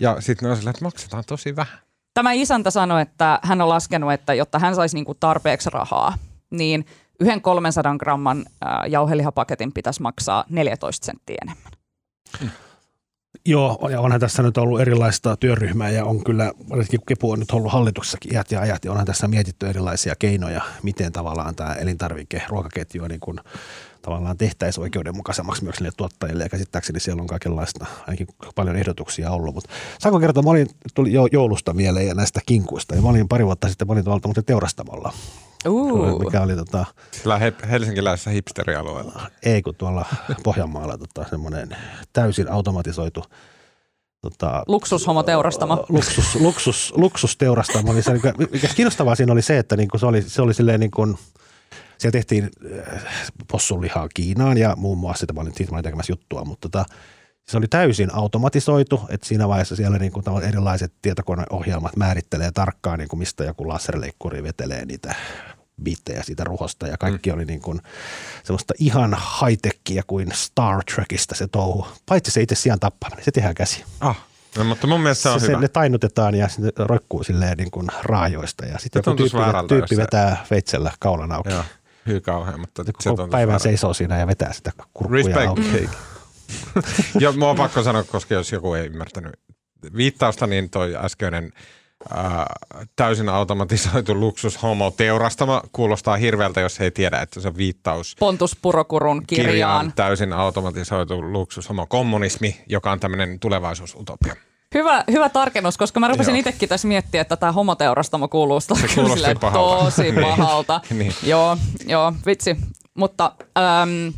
[0.00, 1.78] ja sitten ne on silleen, että maksetaan tosi vähän.
[2.14, 6.18] Tämä isäntä sanoi, että hän on laskenut, että jotta hän saisi niinku tarpeeksi rahaa,
[6.50, 6.86] niin
[7.20, 8.44] yhden 300 gramman
[8.88, 11.72] jauhelihapaketin pitäisi maksaa 14 senttiä enemmän.
[13.44, 17.50] Joo, ja onhan tässä nyt ollut erilaista työryhmää ja on kyllä, varsinkin Kepu on nyt
[17.50, 22.42] ollut hallituksessakin iät ja ajat, ja onhan tässä mietitty erilaisia keinoja, miten tavallaan tämä elintarvike,
[22.48, 23.40] ruokaketju niin kuin
[24.02, 26.42] tavallaan tehtäisiin oikeudenmukaisemmaksi myös niille tuottajille.
[26.42, 29.54] Ja käsittääkseni siellä on kaikenlaista, ainakin paljon ehdotuksia ollut.
[29.54, 32.94] Mutta saanko kertoa, mä olin, tuli jo joulusta mieleen ja näistä kinkuista.
[32.94, 35.12] Ja mä olin pari vuotta sitten, mä olin tuolla muuten teurastamolla,
[35.68, 36.18] Uh.
[36.24, 39.30] mikä oli tota, Sillä he- helsinkiläisessä hipsterialueella.
[39.42, 40.04] ei kun tuolla
[40.42, 41.76] Pohjanmaalla tota, semmoinen
[42.12, 43.24] täysin automatisoitu
[44.20, 45.86] tota, Luksushomoteurastamo.
[45.88, 47.92] luksus, luksus, luksusteurastamo.
[47.92, 50.42] Niin se, niin kuin- mikä kiinnostavaa siinä oli se, että niin kuin se oli, se
[50.42, 51.18] oli silleen niin kuin,
[51.98, 52.50] siellä tehtiin
[52.88, 53.02] äh,
[53.50, 56.84] possunlihaa Kiinaan ja muun muassa sitä mä olin, siitä mä olin tekemässä juttua, mutta tota,
[57.48, 62.98] se oli täysin automatisoitu, että siinä vaiheessa siellä niin kuin tavallaan erilaiset tietokoneohjelmat määrittelee tarkkaan,
[62.98, 65.14] niin kuin mistä joku laserleikkuri vetelee niitä
[65.82, 67.34] bittejä siitä ruhosta ja kaikki mm.
[67.36, 67.80] oli niin kuin
[68.44, 71.86] semmoista ihan high-techia kuin Star Trekista se touhu.
[72.06, 73.84] Paitsi se itse sijaan tappaminen, se tehdään käsi.
[74.00, 74.16] Ah,
[74.58, 75.60] no, mutta mun mielestä se on se, hyvä.
[75.60, 79.68] ne tainnutetaan ja sitten roikkuu silleen niin kuin raajoista ja sitten Se joku tyyppi, väärältä,
[79.68, 81.50] tyyppi se- vetää veitsellä kaulan auki.
[81.50, 81.64] Joo,
[82.06, 83.62] hyy kauhean, mutta se Koko päivän väärältä.
[83.62, 85.46] seisoo siinä ja vetää sitä kurkkuja Respect.
[85.48, 85.88] auki.
[87.20, 89.32] ja mua on pakko sanoa, koska jos joku ei ymmärtänyt
[89.96, 91.52] viittausta, niin toi äskeinen
[92.96, 99.26] täysin automatisoitu luksushomo teurastama kuulostaa hirveältä, jos ei tiedä, että se on viittaus Pontus Purokurun
[99.26, 99.50] kirjaan.
[99.50, 104.36] kirjaan täysin automatisoitu luksushomo kommunismi, joka on tämmöinen tulevaisuusutopia.
[104.74, 109.84] Hyvä, hyvä tarkennus, koska mä rupesin itsekin tässä miettiä, että tämä homoteurastamo kuulostaa kuulosti pahalta.
[109.84, 110.14] tosi Niin.
[110.24, 110.80] pahalta.
[110.90, 111.14] Niin.
[111.22, 112.56] Joo, joo, vitsi.
[112.94, 114.12] Mutta äm,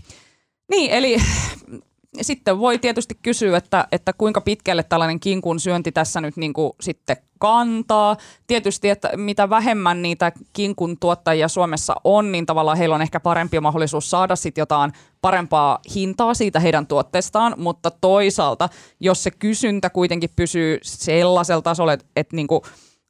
[0.71, 1.17] niin, eli
[2.21, 6.73] sitten voi tietysti kysyä, että, että kuinka pitkälle tällainen kinkun syönti tässä nyt niin kuin
[6.81, 8.17] sitten kantaa.
[8.47, 13.61] Tietysti, että mitä vähemmän niitä kinkun tuottajia Suomessa on, niin tavallaan heillä on ehkä parempi
[13.61, 18.69] mahdollisuus saada sitten jotain parempaa hintaa siitä heidän tuotteestaan, mutta toisaalta,
[19.01, 22.61] jos se kysyntä kuitenkin pysyy sellaisella tasolla, että, että niin kuin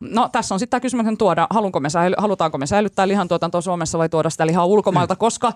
[0.01, 3.61] No tässä on sitten tämä kysymys, että tuoda, halutaanko me, säily, halutaanko me säilyttää lihantuotantoa
[3.61, 5.53] Suomessa vai tuoda sitä lihaa ulkomailta, koska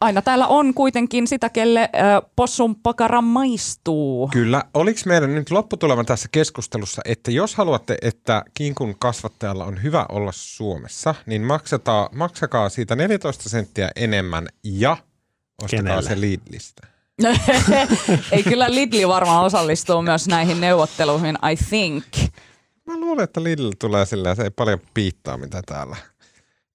[0.00, 4.28] aina täällä on kuitenkin sitä, kelle äh, possun pakara maistuu.
[4.28, 4.64] Kyllä.
[4.74, 10.32] Oliko meidän nyt lopputulema tässä keskustelussa, että jos haluatte, että kinkun kasvattajalla on hyvä olla
[10.34, 14.96] Suomessa, niin maksataa, maksakaa siitä 14 senttiä enemmän ja
[15.62, 16.02] ostakaa Kenelle?
[16.02, 16.86] se Lidlistä.
[18.32, 22.04] Ei kyllä Lidli varmaan osallistuu myös näihin neuvotteluihin, I think.
[22.86, 25.96] Mä luulen, että Lidl tulee silleen, se ei paljon piittaa, mitä täällä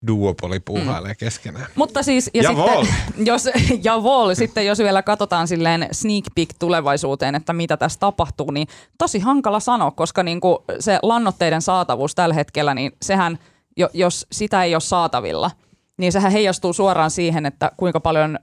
[0.08, 1.18] duopoli puuhailee mm.
[1.20, 1.68] keskenään.
[1.76, 2.86] Mutta siis, ja Jawohl.
[2.86, 3.50] sitten, jos,
[3.84, 9.20] jawohl, sitten jos vielä katsotaan silleen sneak peek tulevaisuuteen, että mitä tässä tapahtuu, niin tosi
[9.20, 13.40] hankala sanoa, koska niin kuin se lannoitteiden saatavuus tällä hetkellä, niin sehän,
[13.78, 15.52] jo- jos sitä ei ole saatavilla,
[15.98, 18.40] niin sehän heijastuu suoraan siihen, että kuinka paljon ö,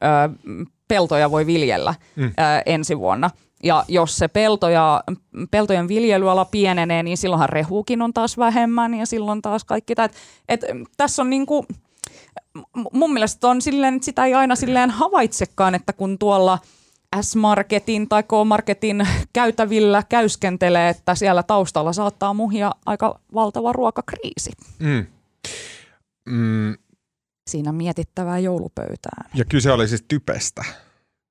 [0.89, 2.25] peltoja voi viljellä mm.
[2.25, 2.31] ö,
[2.67, 3.31] ensi vuonna.
[3.63, 5.05] Ja jos se pelto ja,
[5.51, 9.93] peltojen viljelyala pienenee, niin silloinhan rehuukin on taas vähemmän ja silloin taas kaikki.
[9.99, 10.13] Et,
[10.49, 10.61] et,
[10.97, 11.67] tässä on niinku,
[12.55, 16.59] m- mun mielestä on silleen, että sitä ei aina silleen havaitsekaan, että kun tuolla
[17.21, 24.51] S-Marketin tai K-Marketin käytävillä käyskentelee, että siellä taustalla saattaa muhia aika valtava ruokakriisi.
[24.79, 25.07] Mm.
[26.29, 26.75] Mm,
[27.51, 29.31] Siinä mietittävää joulupöytään.
[29.35, 30.65] ja kyse oli siis typestä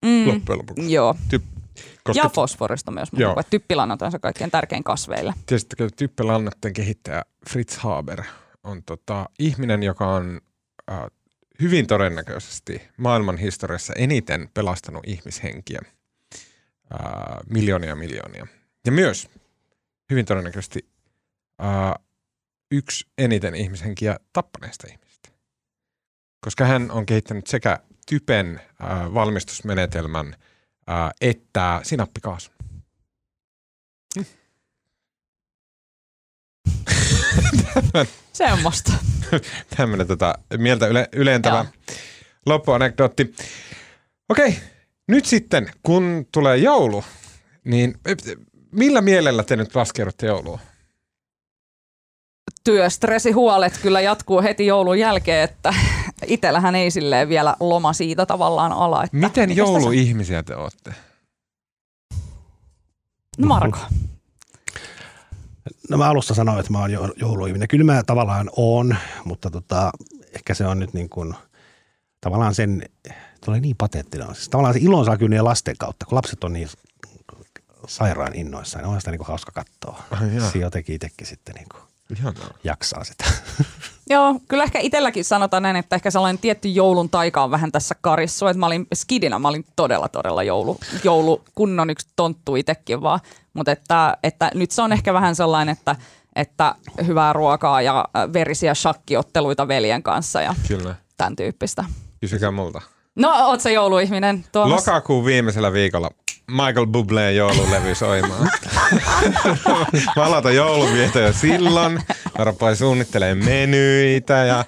[0.05, 0.91] Mm, loppujen lopuksi.
[0.93, 1.15] joo.
[1.29, 1.43] Typ,
[2.03, 3.35] koska Ja fosforista myös, Joo.
[3.35, 5.33] mutta typpilannat on se kaikkein tärkein kasveille.
[5.45, 8.23] Tiedättekö, typpelannatteen kehittäjä Fritz Haber
[8.63, 10.41] on tota, ihminen, joka on
[10.91, 10.99] äh,
[11.61, 15.81] hyvin todennäköisesti maailman historiassa eniten pelastanut ihmishenkiä.
[16.93, 18.47] Äh, miljoonia miljoonia.
[18.85, 19.29] Ja myös
[20.09, 20.89] hyvin todennäköisesti
[21.61, 21.93] äh,
[22.71, 25.29] yksi eniten ihmishenkiä tappaneista ihmisistä.
[26.41, 30.35] Koska hän on kehittänyt sekä typen äh, valmistusmenetelmän
[31.21, 32.53] että sinappikaasun.
[38.33, 38.93] Semmosta.
[39.77, 41.95] tämmöinen tota, mieltä yle, ylentävä Joo.
[42.45, 43.35] loppuanekdootti.
[44.29, 44.57] Okei,
[45.07, 47.03] nyt sitten kun tulee joulu,
[47.63, 48.17] niin eh,
[48.71, 50.59] millä mielellä te nyt laskeudutte jouluun?
[52.63, 55.73] Työstressihuolet kyllä jatkuu heti joulun jälkeen, että
[56.27, 59.03] itsellähän ei silleen vielä loma siitä tavallaan ala.
[59.03, 60.93] Että Miten jouluihmisiä te olette?
[63.37, 63.77] No Marko.
[65.89, 67.67] No mä alussa sanoin, että mä oon jo- jouluihminen.
[67.67, 68.95] Kyllä mä tavallaan oon,
[69.25, 69.91] mutta tota,
[70.35, 71.33] ehkä se on nyt niin kuin,
[72.21, 72.83] tavallaan sen,
[73.45, 74.35] tulee niin pateettinen.
[74.35, 76.69] Siis tavallaan se ilon saa kyllä niiden lasten kautta, kun lapset on niin
[77.87, 78.83] sairaan innoissaan.
[78.83, 80.03] niin On sitä niin kuin hauska katsoa.
[80.33, 80.51] Jaa.
[80.51, 82.53] Se jotenkin itsekin sitten niin kuin Ihanaa.
[82.63, 83.25] jaksaa sitä.
[84.09, 87.95] Joo, kyllä ehkä itselläkin sanotaan näin, että ehkä sellainen tietty joulun taika on vähän tässä
[88.01, 88.47] karissu.
[88.47, 93.19] Että mä olin skidinä, mä olin todella todella joulu, joulu kunnon yksi tonttu itsekin vaan.
[93.53, 95.95] Mutta että, että nyt se on ehkä vähän sellainen, että,
[96.35, 100.95] että hyvää ruokaa ja verisiä shakkiotteluita veljen kanssa ja Kyllä.
[101.17, 101.85] tämän tyyppistä.
[102.21, 102.81] Kysykää multa.
[103.15, 104.87] No, oot se jouluihminen, Tuomas?
[104.87, 106.09] Lokakuun viimeisellä viikolla
[106.47, 108.51] Michael Bubleen joululevy soimaan.
[110.15, 111.93] Mä aloitan joulunvieto jo silloin.
[112.37, 114.65] Mä rupean suunnittelemaan menyitä ja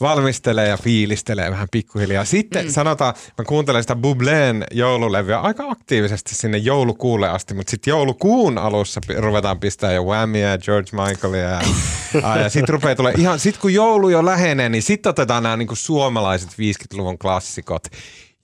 [0.00, 2.24] valmistelee ja fiilistelee vähän pikkuhiljaa.
[2.24, 2.70] Sitten mm.
[2.70, 9.00] sanotaan, mä kuuntelen sitä Bubleen joululevyä aika aktiivisesti sinne joulukuulle asti, mutta sitten joulukuun alussa
[9.18, 11.48] ruvetaan pistää jo Whammia ja George Michaelia.
[11.48, 11.60] Ja,
[12.42, 15.74] ja sitten rupeaa tulee ihan, sit kun joulu jo lähenee, niin sitten otetaan nämä niinku
[15.74, 17.86] suomalaiset 50-luvun klassikot.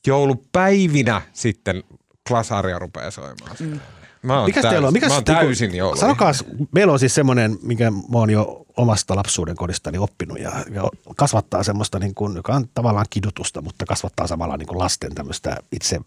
[0.07, 1.83] Joulupäivinä sitten
[2.31, 3.57] Klasaria rupeaa soimaan.
[3.61, 3.81] Mm.
[4.22, 4.93] Mä oon, Mikäs täys, teillä on?
[4.93, 5.97] Mikäs, mä oon täysin joulu.
[5.97, 6.33] Sanokaa,
[6.72, 10.83] meillä on siis semmoinen, mikä mä oon jo omasta lapsuuden kodistani oppinut ja, ja
[11.16, 15.57] kasvattaa semmoista, niin kuin, joka on tavallaan kidutusta, mutta kasvattaa samalla niin kuin lasten tämmöistä
[15.72, 16.01] itse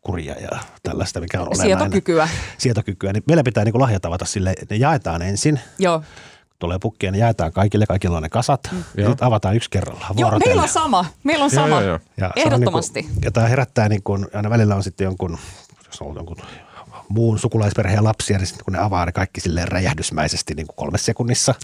[0.00, 1.78] kuria ja tällaista, mikä on olennainen.
[1.78, 2.28] Sietokykyä.
[2.58, 3.12] Sietokykyä.
[3.12, 6.02] Niin meillä pitää niin kuin lahjat avata sille, että ne jaetaan ensin, Joo.
[6.58, 8.78] tulee pukkia, ne jaetaan kaikille, kaikilla on ne kasat, mm.
[8.78, 9.10] ja Joo.
[9.10, 11.04] sitten avataan yksi kerrallaan Joo, meillä on sama.
[11.24, 11.80] Meillä on Joo, sama.
[11.80, 11.98] joo, joo.
[12.16, 13.00] Ja se on Ehdottomasti.
[13.00, 15.38] Niin kuin, ja tämä herättää, niin kuin, aina välillä on sitten jonkun,
[15.94, 16.36] jos on jonkun
[17.08, 21.04] muun sukulaisperheen lapsia, niin sitten kun ne avaa ne kaikki silleen räjähdysmäisesti niin kuin kolmessa
[21.04, 21.54] sekunnissa.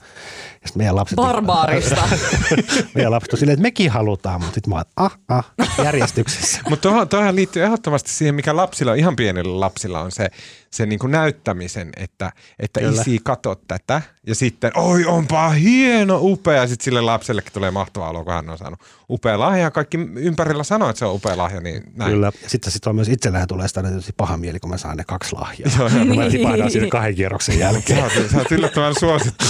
[0.62, 2.08] Ja sitten meidän lapset, Barbaarista.
[2.94, 5.44] meidän lapset on silleen, että mekin halutaan, mutta sitten mä oon, ah, ah,
[5.84, 6.60] järjestyksessä.
[6.68, 10.28] Mutta tuohon, tuohon liittyy ehdottomasti siihen, mikä lapsilla, ihan pienillä lapsilla on se,
[10.72, 13.00] se niinku näyttämisen, että, että Kyllä.
[13.02, 14.02] isi kato tätä.
[14.26, 16.54] Ja sitten, oi onpa hieno, upea.
[16.54, 19.62] Ja sitten sille lapsellekin tulee mahtava olo, kun hän on saanut upea lahja.
[19.62, 22.12] Ja kaikki ympärillä sanoo, että se on upea lahja, niin näin.
[22.12, 22.32] Kyllä.
[22.46, 25.36] Sitten sit on myös itsellähän tulee sitä tietysti paha mieli, kun mä saan ne kaksi
[25.36, 25.70] lahjaa.
[25.78, 26.06] Joo, joo.
[26.06, 28.02] Kun mä tipahdan sinne kahden kierroksen Sä jälkeen.
[28.02, 29.44] oot, sä oot yllättävän suosittu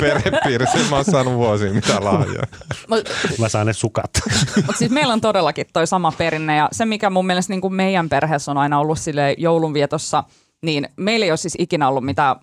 [0.00, 0.78] perhepiirissä.
[0.90, 2.46] Mä oon saanut vuosiin mitä lahjaa.
[2.88, 4.10] Mutta Mä saan ne sukat.
[4.66, 7.74] mut siis meillä on todellakin toi sama perinne ja se, mikä mun mielestä niin kuin
[7.74, 10.24] meidän perheessä on aina ollut sille joulunvietossa,
[10.62, 12.36] niin meillä ei ole siis ikinä ollut mitään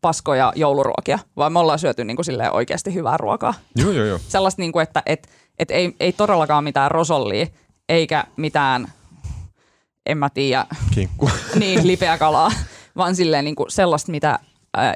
[0.00, 3.54] paskoja jouluruokia, vaan me ollaan syöty niin kuin silleen oikeasti hyvää ruokaa.
[3.76, 4.18] Joo, joo, joo.
[4.28, 7.46] Sellaista, niin kuin, että et, et ei, ei todellakaan mitään rosollia,
[7.88, 8.92] eikä mitään,
[10.06, 11.30] en mä tiedä, Kinkku.
[11.60, 12.52] niin lipeä kalaa,
[12.96, 14.38] vaan silleen niin kuin sellaista, mitä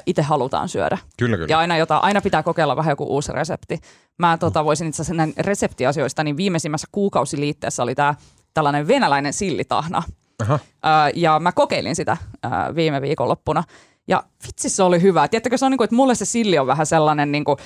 [0.05, 0.97] itse halutaan syödä.
[1.17, 1.47] Kyllä, kyllä.
[1.49, 3.79] Ja aina, jota, aina pitää kokeilla vähän joku uusi resepti.
[4.17, 8.15] Mä tota, voisin itse asiassa näin reseptiasioista, niin viimeisimmässä kuukausiliitteessä oli tämä
[8.53, 10.03] tällainen venäläinen sillitahna.
[10.41, 10.59] Aha.
[10.83, 13.63] Ää, ja mä kokeilin sitä ää, viime viikonloppuna.
[14.07, 15.27] Ja vitsi se oli hyvä.
[15.27, 17.57] Tiedättekö, se on niin kuin, että mulle se silli on vähän sellainen, niin kuin,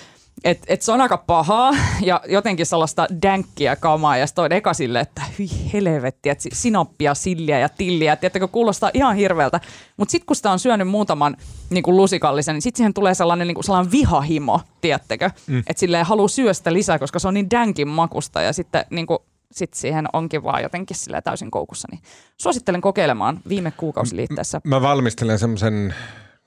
[0.44, 4.18] että, että se on aika pahaa ja jotenkin sellaista dänkkiä kamaa.
[4.18, 8.16] Ja sitten on eka sille, että hyi helvetti, että sinoppia, silliä ja tilliä.
[8.16, 9.60] Tiedättekö, kuulostaa ihan hirveältä.
[9.98, 11.38] Mutta sitten kun sitä on syönyt muutaman
[11.70, 15.30] niin kuin lusikallisen, niin sitten siihen tulee sellainen, niin kuin sellainen vihahimo, tiedättekö.
[15.48, 15.60] Mm.
[15.60, 18.42] Että silleen haluaa syödä sitä lisää, koska se on niin dänkin makusta.
[18.42, 19.20] Ja sitten niin kuin,
[19.52, 21.88] sit siihen onkin vaan jotenkin sille täysin koukussa.
[21.92, 22.02] Niin
[22.38, 24.62] suosittelen kokeilemaan viime kuukausiliitteessä.
[24.64, 25.96] Mä valmistelen semmoisen,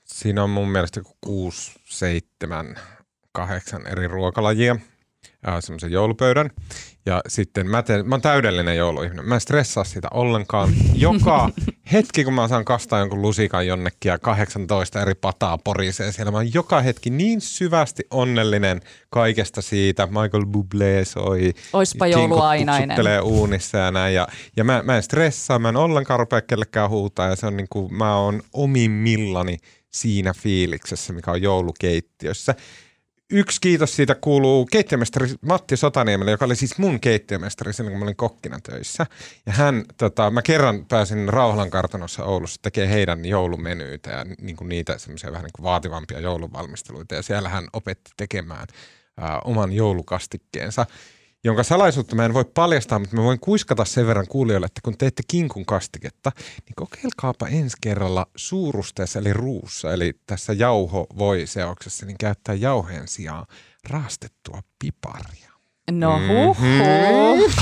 [0.03, 2.75] siinä on mun mielestä kuusi, seitsemän,
[3.31, 4.75] kahdeksan eri ruokalajia,
[5.59, 6.49] semmoisen joulupöydän.
[7.05, 9.25] Ja sitten mä, teen, mä oon täydellinen jouluihminen.
[9.25, 10.69] Mä en stressaa sitä ollenkaan.
[10.95, 11.49] Joka
[11.93, 16.37] hetki, kun mä saan kastaa jonkun lusikan jonnekin ja 18 eri pataa porisee siellä, mä
[16.37, 20.07] oon joka hetki niin syvästi onnellinen kaikesta siitä.
[20.07, 21.53] Michael Bublé soi.
[21.73, 23.23] Oispa jouluainainen.
[23.23, 24.15] uunissa ja näin.
[24.15, 24.27] Ja,
[24.57, 27.67] ja mä, mä en stressaa, mä en ollenkaan rupea kellekään huutaa ja se on niin
[27.69, 29.57] kuin, mä oon omimmillani
[29.93, 32.55] siinä fiiliksessä, mikä on joulukeittiössä
[33.31, 38.05] yksi kiitos siitä kuuluu keittiömestari Matti Sotaniemelle, joka oli siis mun keittiömestari silloin, kun mä
[38.05, 39.05] olin kokkina töissä.
[39.45, 44.69] Ja hän, tota, mä kerran pääsin Rauhalan kartanossa Oulussa tekee heidän joulumenyytä ja niin kuin
[44.69, 47.15] niitä semmoisia vähän niin kuin vaativampia jouluvalmisteluita.
[47.15, 48.67] Ja siellä hän opetti tekemään
[49.17, 50.85] ää, oman joulukastikkeensa
[51.43, 54.97] jonka salaisuutta mä en voi paljastaa, mutta mä voin kuiskata sen verran kuulijoille, että kun
[54.97, 62.05] teette kinkun kastiketta, niin kokeilkaapa ensi kerralla suurusteessa eli ruussa, eli tässä jauho voi seoksessa,
[62.05, 63.45] niin käyttää jauheen sijaan
[63.89, 65.53] raastettua piparia.
[65.91, 67.53] No huh, huh.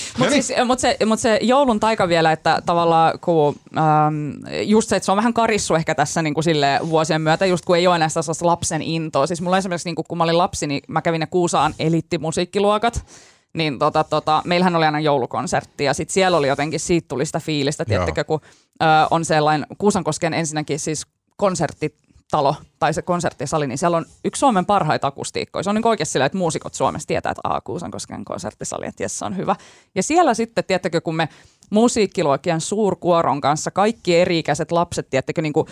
[0.18, 4.30] Mutta siis, mut se, mut se joulun taika vielä, että tavallaan kun, ähm,
[4.62, 7.64] just se, että se on vähän karissu ehkä tässä niin kuin sille vuosien myötä, just
[7.64, 9.26] kun ei ole enää sellaista lapsen intoa.
[9.26, 13.04] Siis mulla esimerkiksi niin kuin, kun mä olin lapsi, niin mä kävin ne Kuusaan elittimusiikkiluokat,
[13.52, 17.40] niin tota, tota, meillähän oli aina joulukonsertti ja sitten siellä oli jotenkin, siitä tuli sitä
[17.40, 18.40] fiilistä, tiettekö, kun
[18.82, 21.06] ö, on sellainen, Kuusankosken ensinnäkin siis
[21.36, 21.94] konsertti
[22.30, 25.62] talo tai se konserttisali, niin siellä on yksi Suomen parhaita akustiikkoja.
[25.62, 29.24] Se on niin oikeasti sillä, että muusikot Suomessa tietää, että A, Kuusankosken konserttisali, että se
[29.24, 29.56] on hyvä.
[29.94, 31.28] Ja siellä sitten, tiettäkö, kun me
[31.70, 35.66] musiikkiluokien suurkuoron kanssa kaikki eri-ikäiset lapset, tiettäkö, niin kuin,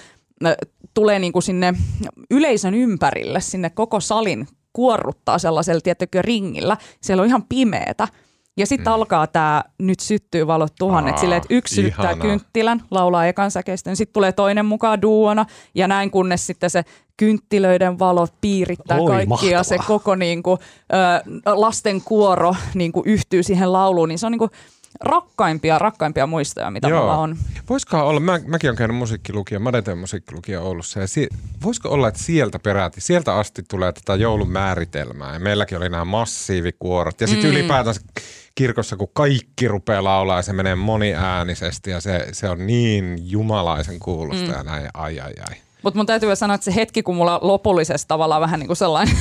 [0.94, 1.74] tulee niin kuin sinne
[2.30, 6.76] yleisön ympärille, sinne koko salin kuorruttaa sellaisella, tiettäkö, ringillä.
[7.00, 8.09] Siellä on ihan pimeetä.
[8.57, 8.94] Ja sitten mm.
[8.94, 12.12] alkaa tämä Nyt syttyy valot tuhannet, silleen, että yksi ihanaa.
[12.12, 16.82] sytyttää kynttilän, laulaa ekan säkeistön, sitten tulee toinen mukaan duona, ja näin kunnes sitten se
[17.16, 19.52] kynttilöiden valot piirittää Oi, kaikki, mahtavaa.
[19.52, 20.59] ja se koko niin kuin,
[20.92, 24.50] ö, lasten kuoro niin kuin yhtyy siihen lauluun, niin se on niin kuin,
[25.00, 27.00] rakkaimpia, rakkaimpia muistoja, mitä Joo.
[27.00, 27.36] mulla on.
[27.68, 31.28] Voisiko olla, mä, mäkin olen käynyt musiikkilukija, Madeteen musiikkilukija Oulussa, ja si,
[31.62, 36.05] voisiko olla, että sieltä peräti, sieltä asti tulee tätä joulun määritelmää, ja meilläkin oli nämä
[36.05, 37.57] massiivikuorot, ja sitten mm.
[37.57, 37.96] ylipäätään
[38.55, 43.98] kirkossa, kun kaikki rupeaa laulaa ja se menee moniäänisesti ja se, se on niin jumalaisen
[43.98, 44.52] kuulosta mm.
[44.52, 45.57] ja näin, ai ai ai.
[45.82, 49.16] Mutta mun täytyy sanoa, että se hetki, kun mulla lopullisesti tavallaan vähän niin kuin sellainen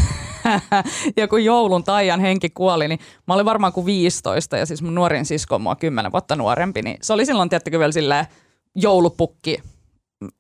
[1.18, 5.26] joku joulun taian henki kuoli, niin mä olin varmaan kuin 15 ja siis mun nuorin
[5.26, 8.26] sisko on mua 10 vuotta nuorempi, niin se oli silloin tiettäkö vielä silleen
[8.76, 9.58] joulupukki,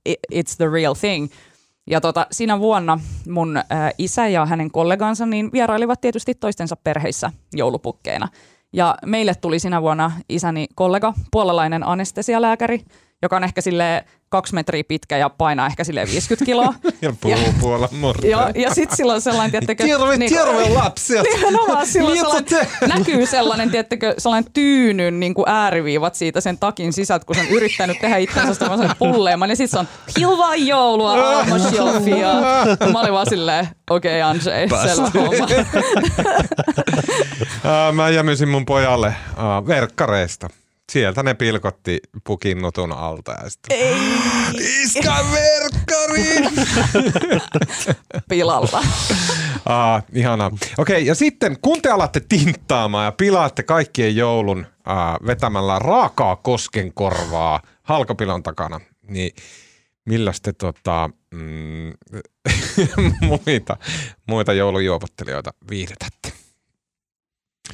[0.10, 1.28] it's the real thing.
[1.88, 3.62] Ja tota, siinä vuonna mun
[3.98, 8.28] isä ja hänen kollegansa niin vierailivat tietysti toistensa perheissä joulupukkeina.
[8.74, 12.82] Ja meille tuli sinä vuonna isäni kollega, puolalainen anestesialääkäri,
[13.24, 16.74] joka on ehkä sille kaksi metriä pitkä ja painaa ehkä sille 50 kiloa.
[17.02, 17.90] ja puhuu puolan
[18.24, 19.84] Ja, ja sitten silloin sellainen, tiettäkö...
[19.84, 21.14] Terve, niin, terve lapsi!
[21.22, 27.26] Nimenomaan silloin sellainen, näkyy sellainen, tiettäkö, sellainen tyynyn niin kuin ääriviivat siitä sen takin sisältä,
[27.26, 29.50] kun se on yrittänyt tehdä itsensä sellaisen pulleeman.
[29.50, 29.88] Ja sitten se on
[30.20, 32.34] hilvaa joulua, Almo Shelfia.
[32.94, 35.48] Mä olin vaan silleen, okei okay, Anjay, selvä homma.
[38.02, 40.50] Mä jämysin mun pojalle uh, verkkareista.
[40.92, 43.78] Sieltä ne pilkotti pukin nutun alta ja sitten...
[43.78, 43.96] Ei!
[44.84, 46.36] Iska verkkari!
[48.30, 48.84] Pilalla.
[49.66, 50.48] ah, ihanaa.
[50.48, 56.36] Okei, okay, ja sitten kun te alatte tinttaamaan ja pilaatte kaikkien joulun ah, vetämällä raakaa
[56.36, 59.36] koskenkorvaa halkopilon takana, niin
[60.06, 61.94] millä te tota, mm,
[63.46, 63.78] muita,
[64.28, 66.23] muita joulujuopottelijoita viihdytätte?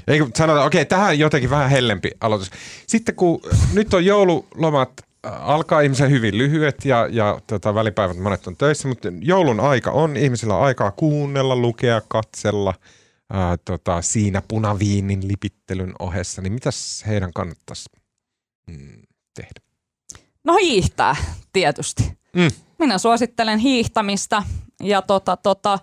[0.08, 2.52] Eikö sanota, okei, tähän jotenkin vähän hellempi aloitus.
[2.88, 3.41] Sitten kun
[3.74, 4.91] nyt on joululomat
[5.26, 9.91] äh, alkaa ihmisen hyvin lyhyet ja, ja tota, välipäivät monet on töissä, mutta joulun aika
[9.91, 12.74] on, ihmisillä on aikaa kuunnella, lukea, katsella,
[13.34, 17.89] ää, tota, siinä punaviinin lipittelyn ohessa, niin mitäs heidän kannattaisi
[18.68, 19.02] mm,
[19.36, 19.62] tehdä?
[20.43, 21.16] No hiihtää,
[21.54, 22.04] tietysti.
[22.34, 22.52] Mm.
[22.80, 24.43] Minä suosittelen hiihtämistä
[24.84, 25.80] ja tota, tota,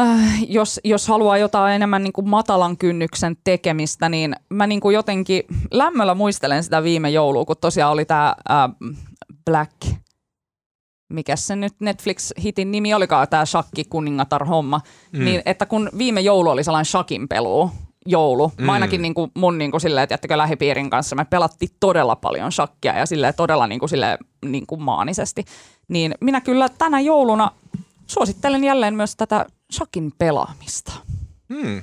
[0.00, 4.94] äh, jos, jos haluaa jotain enemmän niin kuin matalan kynnyksen tekemistä, niin mä niin kuin
[4.94, 8.70] jotenkin lämmöllä muistelen sitä viime joulua, kun tosiaan oli tämä äh,
[9.44, 9.72] Black,
[11.12, 14.80] mikä se nyt Netflix-hitin nimi olikaan, tämä Shakki kuningatar homma,
[15.12, 15.24] mm.
[15.24, 17.70] niin että kun viime joulu oli sellainen shakin pelu,
[18.06, 18.52] joulu.
[18.58, 18.68] Mä Mm.
[18.68, 22.98] ainakin niin kuin mun niin kuin silleen, että lähipiirin kanssa me pelattiin todella paljon shakkia
[22.98, 25.44] ja silleen todella niin kuin silleen, niin kuin maanisesti.
[25.88, 27.50] Niin minä kyllä tänä jouluna
[28.06, 30.92] suosittelen jälleen myös tätä shakin pelaamista.
[31.48, 31.82] Mm.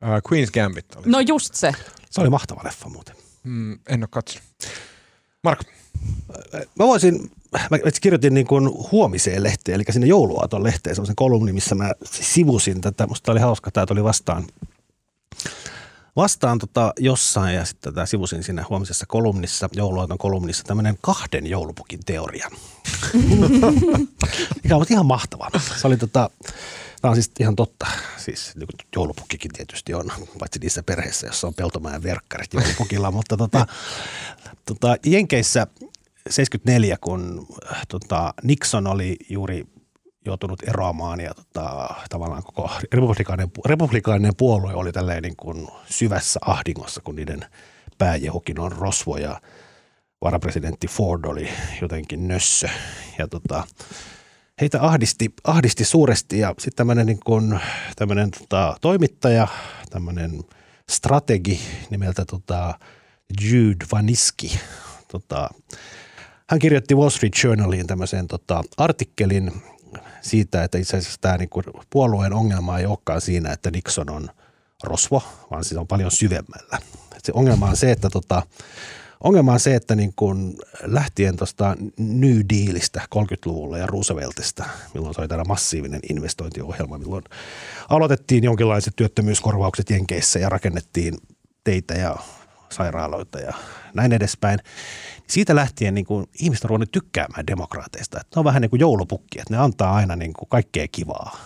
[0.00, 1.06] Ää, Queen's Gambit oli.
[1.06, 1.72] No just se.
[2.10, 3.16] Se oli mahtava leffa muuten.
[3.44, 4.48] Mm, en ole katsonut.
[5.44, 5.64] Marko.
[6.52, 7.30] Mä voisin,
[7.70, 11.92] mä itse kirjoitin niin kuin huomiseen lehteen, eli sinne jouluaaton lehteen, semmoisen kolumni, missä mä
[12.04, 13.06] sivusin tätä.
[13.06, 14.46] Musta oli hauska, tämä tuli vastaan,
[16.16, 22.00] vastaan tota jossain ja sitten tätä sivusin siinä huomisessa kolumnissa, jouluaaton kolumnissa, tämmöinen kahden joulupukin
[22.06, 22.50] teoria.
[24.62, 25.50] Mikä on ihan mahtavaa.
[25.80, 26.30] Se oli tota,
[27.04, 27.86] Tämä on siis ihan totta.
[28.16, 33.36] Siis niin kuin joulupukkikin tietysti on, paitsi niissä perheissä, jossa on peltomäen verkkarit joulupukilla, mutta
[33.36, 33.66] tota,
[34.66, 35.66] tota, Jenkeissä
[36.30, 39.66] 74, kun äh, tota, Nixon oli juuri
[40.24, 47.00] joutunut eroamaan ja tota, tavallaan koko republikaaninen, republikaaninen puolue oli tälleen niin kuin syvässä ahdingossa,
[47.04, 47.46] kun niiden
[47.98, 49.40] pääjehukin on rosvo ja
[50.20, 51.48] varapresidentti Ford oli
[51.80, 52.68] jotenkin nössö.
[53.18, 53.64] Ja tota,
[54.60, 59.48] heitä ahdisti, ahdisti suuresti ja sitten tämmöinen niin tota, toimittaja,
[59.90, 60.40] tämmöinen
[60.90, 61.60] strategi
[61.90, 62.78] nimeltä tota,
[63.40, 64.58] Jude Vaniski,
[65.08, 65.50] tota,
[66.50, 69.52] hän kirjoitti Wall Street Journaliin tämmöisen tota, artikkelin
[70.24, 74.28] siitä, että itse asiassa tämä niinku puolueen ongelma ei olekaan siinä, että Nixon on
[74.82, 76.78] rosvo, vaan se on paljon syvemmällä.
[77.16, 78.42] Et se ongelma on se, että tota,
[79.20, 84.64] ongelma on se, että niin kun lähtien tuosta New Dealista 30-luvulla ja Rooseveltista,
[84.94, 87.24] milloin se oli tämä massiivinen investointiohjelma, milloin
[87.88, 91.14] aloitettiin jonkinlaiset työttömyyskorvaukset Jenkeissä ja rakennettiin
[91.64, 92.16] teitä ja
[92.74, 93.52] sairaaloita ja
[93.94, 94.58] näin edespäin.
[95.26, 98.20] Siitä lähtien niin kuin, ihmiset on ruvennut tykkäämään demokraateista.
[98.20, 101.36] Että ne on vähän niin kuin joulupukki, että ne antaa aina niin kuin, kaikkea kivaa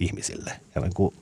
[0.00, 0.52] ihmisille.
[0.74, 1.14] Ja, niin kuin,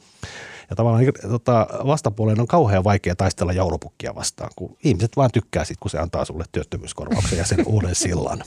[0.70, 5.64] ja tavallaan niin, tota, vastapuoleen on kauhean vaikea taistella joulupukkia vastaan, kun ihmiset vaan tykkää
[5.64, 8.42] siitä, kun se antaa sulle työttömyyskorvauksen ja sen uuden sillan.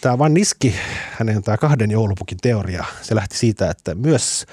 [0.00, 0.74] Tämä Van Niski,
[1.10, 4.46] hänen tämä kahden joulupukin teoria, se lähti siitä, että myös,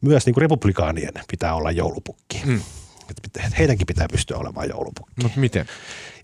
[0.00, 2.42] myös niin kuin republikaanien pitää olla joulupukki.
[2.44, 2.60] Hmm.
[3.10, 5.22] Että heidänkin pitää pystyä olemaan joulupukki.
[5.22, 5.66] Mutta miten?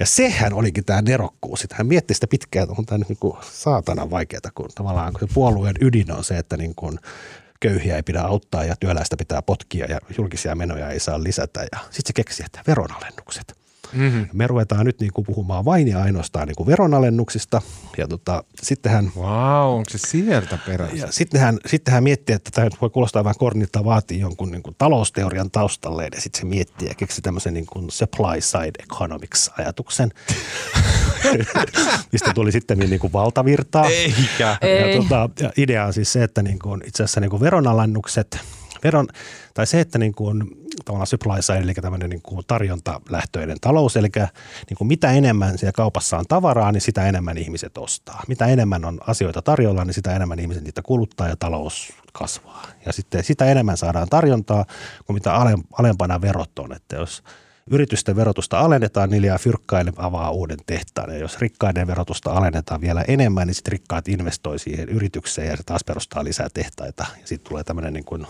[0.01, 1.61] Ja sehän olikin tämä nerokkuus.
[1.61, 5.13] Sitten hän mietti sitä pitkään, että on tämä nyt niin kuin saatanan vaikeaa, kun tavallaan
[5.13, 6.99] kun se puolueen ydin on se, että niin kuin
[7.61, 11.61] köyhiä ei pidä auttaa ja työläistä pitää potkia ja julkisia menoja ei saa lisätä.
[11.73, 13.66] Ja sitten se keksi, että veronalennukset.
[13.93, 14.29] Mm-hmm.
[14.33, 17.63] Me ruvetaan nyt niin kuin puhumaan vain ja ainoastaan niin kuin veronalennuksista.
[17.99, 20.99] Ja tota, sitten hän Wow, onko se sieltä peräisin?
[20.99, 24.51] ja sitten hän, sitten hän miettii, että tämä nyt voi kuulostaa vähän kornilta, vaatii jonkun
[24.51, 28.83] niin kuin talousteorian taustalleen ja sitten se miettii ja keksi tämmöisen niin kuin supply side
[28.83, 30.11] economics-ajatuksen,
[32.13, 33.87] mistä tuli sitten niin kuin valtavirtaa.
[33.87, 34.57] Eikä.
[34.61, 34.97] Ei.
[34.97, 38.39] Ja, tota, ja idea on siis se, että niin kuin, itse asiassa niin kuin veronalennukset,
[38.85, 39.09] veron,
[39.55, 40.45] tai se, että niin kuin,
[40.87, 44.09] tavallaan supply side, eli tämmöinen niin kuin tarjontalähtöinen talous, eli
[44.71, 48.23] niin kuin mitä enemmän siellä kaupassa on tavaraa, niin sitä enemmän ihmiset ostaa.
[48.29, 52.67] Mitä enemmän on asioita tarjolla, niin sitä enemmän ihmiset niitä kuluttaa ja talous kasvaa.
[52.87, 54.65] Ja sitten sitä enemmän saadaan tarjontaa
[55.07, 57.23] kuin mitä alem- alempana verot on, että jos
[57.71, 61.13] yritysten verotusta alennetaan, niillä fyrkkaille avaa uuden tehtaan.
[61.13, 65.63] Ja jos rikkaiden verotusta alennetaan vielä enemmän, niin sitten rikkaat investoi siihen yritykseen ja se
[65.63, 67.07] taas perustaa lisää tehtaita.
[67.21, 68.27] Ja sitten tulee tämmöinen niin kuin,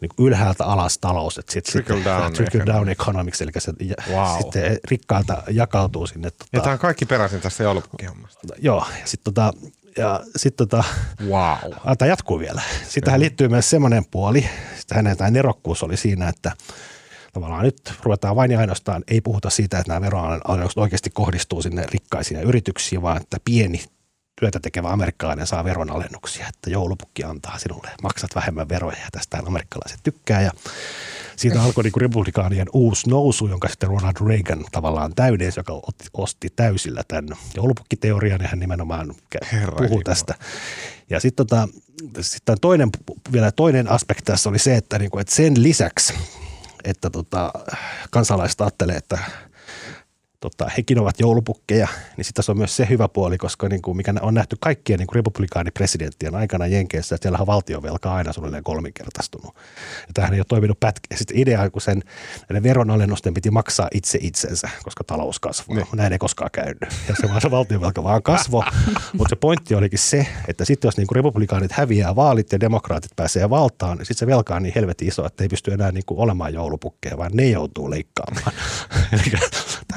[0.00, 1.38] niin kuin ylhäältä alas talous.
[1.38, 3.72] Että sit, Trickle sitten, down trickle down economics, eli se
[4.12, 4.38] Wow.
[4.38, 6.26] sitten rikkaalta jakautuu sinne.
[6.28, 8.40] Ja Tota, tämä on kaikki peräisin tästä joulupukkihommasta.
[8.58, 9.52] joo, ja sitten tota,
[9.96, 10.84] ja sit tota,
[11.28, 11.72] Wow.
[11.84, 12.62] Ah, tämä jatkuu vielä.
[12.82, 16.52] Sitten tähän liittyy myös semmoinen puoli, sitten hänen tämä nerokkuus oli siinä, että
[17.32, 21.84] tavallaan nyt ruvetaan vain ja ainoastaan, ei puhuta siitä, että nämä veronalennukset oikeasti kohdistuu sinne
[21.90, 23.84] rikkaisiin ja yrityksiin, vaan että pieni
[24.40, 30.00] työtä tekevä amerikkalainen saa veronalennuksia, että joulupukki antaa sinulle, maksat vähemmän veroja ja tästä amerikkalaiset
[30.02, 30.40] tykkää.
[30.40, 30.50] Ja
[31.36, 36.48] siitä alkoi niin republikaanien uusi nousu, jonka sitten Ronald Reagan tavallaan täydensi, joka otti- osti
[36.56, 38.40] täysillä tämän joulupukkiteorian.
[38.42, 39.14] Ja hän nimenomaan
[39.52, 40.34] Herra puhuu tästä.
[41.10, 41.68] Ja sitten tota,
[42.20, 42.88] sit toinen,
[43.32, 46.14] vielä toinen aspekti tässä oli se, että, niinku, että sen lisäksi,
[46.84, 47.52] että tota,
[48.10, 49.18] kansalaiset ajattelee, että
[50.40, 53.96] tota, hekin ovat joulupukkeja, niin sitten tässä on myös se hyvä puoli, koska niin kuin,
[53.96, 58.64] mikä on nähty kaikkien niin kuin republikaanipresidenttien aikana Jenkeissä, että siellä on valtiovelka aina suunnilleen
[58.64, 59.54] kolminkertaistunut.
[60.00, 61.16] Ja tämähän ei ole toiminut pätkä.
[61.16, 62.02] Sitten idea, kun sen
[62.48, 65.76] näiden veronalennusten piti maksaa itse itsensä, koska talous kasvaa.
[65.76, 65.86] Ne.
[65.94, 66.80] Näin ei koskaan käynyt.
[67.08, 68.62] Ja se vaan se valtiovelka vaan kasvoi.
[69.18, 73.16] Mutta se pointti olikin se, että sitten jos niin kuin republikaanit häviää vaalit ja demokraatit
[73.16, 76.04] pääsee valtaan, niin sitten se velka on niin helvetin iso, että ei pysty enää niin
[76.06, 78.52] kuin olemaan joulupukkeja, vaan ne joutuu leikkaamaan.
[79.12, 79.32] Eli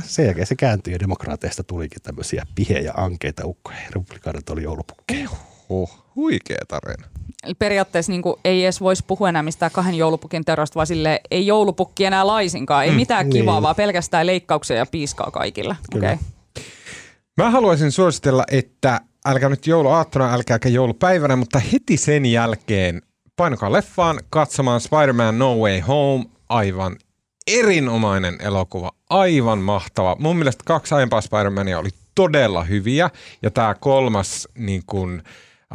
[0.03, 3.77] se jälkeen se kääntyi ja demokraateista tulikin tämmöisiä pihejä ankeita ukkoja.
[3.95, 5.29] Republikaanit oli joulupukkeja.
[5.69, 7.07] Oh, huikea tarina.
[7.43, 11.21] Eli periaatteessa niin kuin, ei edes voisi puhua enää mistään kahden joulupukin terosta, vaan sille
[11.31, 12.85] ei joulupukki enää laisinkaan.
[12.85, 13.63] Ei mm, mitään kivaa, niin.
[13.63, 15.77] vaan pelkästään leikkauksia ja piiskaa kaikille.
[15.95, 16.17] Okay.
[17.37, 23.01] Mä haluaisin suositella, että älkää nyt jouluaattona, älkääkä joulupäivänä, mutta heti sen jälkeen
[23.35, 26.95] painokaa leffaan katsomaan Spider-Man No Way Home aivan
[27.49, 30.15] erinomainen elokuva, aivan mahtava.
[30.19, 33.09] Mun mielestä kaksi aiempaa Spider-Mania oli todella hyviä
[33.41, 35.23] ja tämä kolmas niin kun,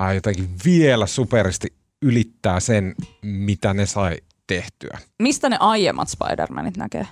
[0.00, 1.68] äh, jotenkin vielä superisti
[2.02, 4.16] ylittää sen, mitä ne sai
[4.46, 4.98] tehtyä.
[5.18, 7.06] Mistä ne aiemmat Spider-Manit näkee?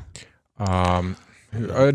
[0.61, 1.15] Um,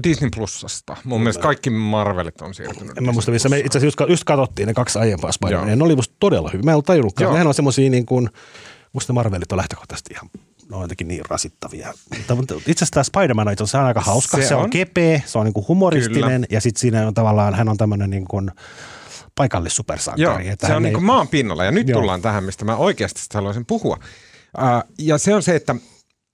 [0.03, 0.97] Disney Plusasta.
[1.03, 2.97] Mun mielestä kaikki Marvelit on siirtynyt.
[2.97, 5.76] En mä muista, missä me itse asiassa just, just katsottiin ne kaksi aiempaa Spider-Mania.
[5.76, 6.63] Ne oli musta todella hyviä.
[6.63, 7.32] Mä en ollut tajunnutkaan.
[7.32, 8.30] Nehän on semmosia niin kuin,
[8.93, 10.30] musta Marvelit on lähtökohtaisesti ihan
[10.70, 11.93] ne on jotenkin niin rasittavia.
[12.36, 14.38] Mutta itse asiassa tämä Spider-Man on, se on aika hauska.
[14.38, 16.47] Se, se on, on kepeä, se on niin kuin humoristinen Kyllä.
[16.49, 18.51] ja sitten siinä on tavallaan, hän on tämmöinen niin kuin
[19.36, 20.47] paikallissupersankari.
[20.47, 21.99] Joo, se on niin kuin maan pinnalla ja nyt Joo.
[21.99, 23.99] tullaan tähän, mistä mä oikeasti haluaisin puhua.
[24.57, 25.76] Uh, ja se on se, että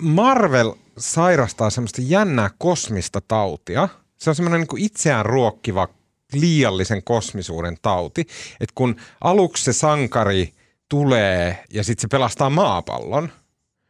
[0.04, 3.90] Marvel sairastaa semmoista jännää kosmista tautia.
[4.18, 5.88] Se on semmoinen niin itseään ruokkiva
[6.34, 8.22] liiallisen kosmisuuden tauti.
[8.60, 10.54] Että kun aluksi se sankari
[10.90, 13.32] tulee ja sitten se pelastaa maapallon–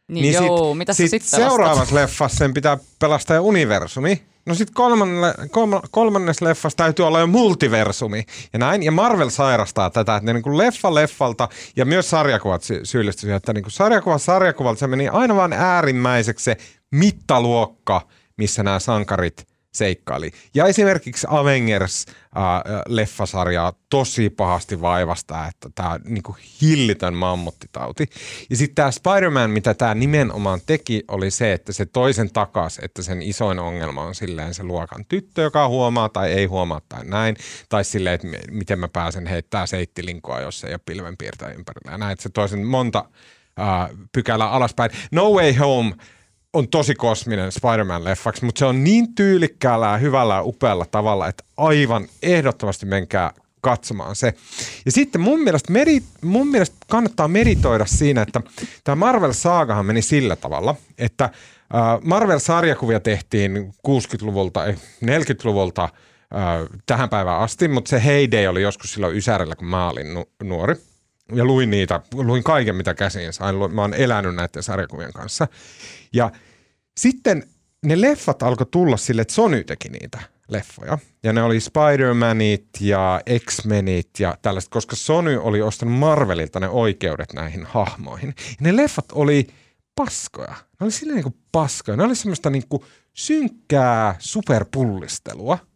[0.08, 4.24] niin, niin joo, sit, mitä sit, sit seuraavassa leffassa sen pitää pelastaa universumi.
[4.46, 5.34] No sitten kolmanne,
[5.92, 8.84] kolmannes leffassa täytyy olla jo multiversumi ja näin.
[8.84, 13.36] Ja Marvel sairastaa tätä, että ne niin kuin leffa leffalta ja myös sarjakuvat sy- syyllistyivät,
[13.36, 16.58] että niin kuin sarjakuva sarjakuvalta se meni aina vaan äärimmäiseksi se
[16.92, 18.02] mittaluokka,
[18.38, 20.32] missä nämä sankarit– seikkaili.
[20.54, 28.10] Ja esimerkiksi Avengers-leffasarjaa äh, tosi pahasti vaivasta, että tämä niinku hillitön mammuttitauti.
[28.50, 33.04] Ja sitten tämä Spider-Man, mitä tämä nimenomaan teki, oli se, että se toisen takas, että
[33.04, 37.36] sen isoin ongelma on silleen se luokan tyttö, joka huomaa tai ei huomaa tai näin.
[37.70, 41.92] Tai silleen, että miten mä pääsen heittää seittilinkoa, jos ei ole pilvenpiirtäjä ympärillä.
[41.92, 43.06] Ja näin, että se toisen monta
[43.60, 44.92] äh, pykälää alaspäin.
[45.12, 45.96] No Way Home–
[46.54, 51.44] on tosi kosminen Spider-Man-leffaksi, mutta se on niin tyylikkäällä ja hyvällä ja upealla tavalla, että
[51.58, 53.32] aivan ehdottomasti menkää
[53.62, 54.34] katsomaan se.
[54.86, 58.42] Ja sitten mun mielestä, meri, mun mielestä kannattaa meritoida siinä, että
[58.84, 61.30] tämä Marvel-saagahan meni sillä tavalla, että
[62.04, 64.66] Marvel-sarjakuvia tehtiin 60-luvulta,
[65.06, 65.90] 40-luvulta
[66.86, 70.76] tähän päivään asti, mutta se heyday oli joskus silloin Ysärillä, kun mä olin nu- nuori.
[71.32, 73.56] Ja luin niitä, luin kaiken mitä käsiin sain.
[73.74, 75.48] Mä oon elänyt näiden sarjakuvien kanssa.
[76.14, 76.32] Ja
[77.00, 77.44] sitten
[77.86, 80.20] ne leffat alkoi tulla sille, että Sony teki niitä
[80.50, 80.98] leffoja.
[81.24, 87.34] Ja ne oli Spider-Manit ja X-Menit ja tällaiset, koska Sony oli ostanut Marvelilta ne oikeudet
[87.34, 88.34] näihin hahmoihin.
[88.38, 89.48] Ja ne leffat oli
[89.96, 90.56] paskoja.
[90.80, 91.98] Ne oli silleen niin kuin paskoja.
[91.98, 95.58] Ne oli semmoista niin kuin synkkää superpullistelua–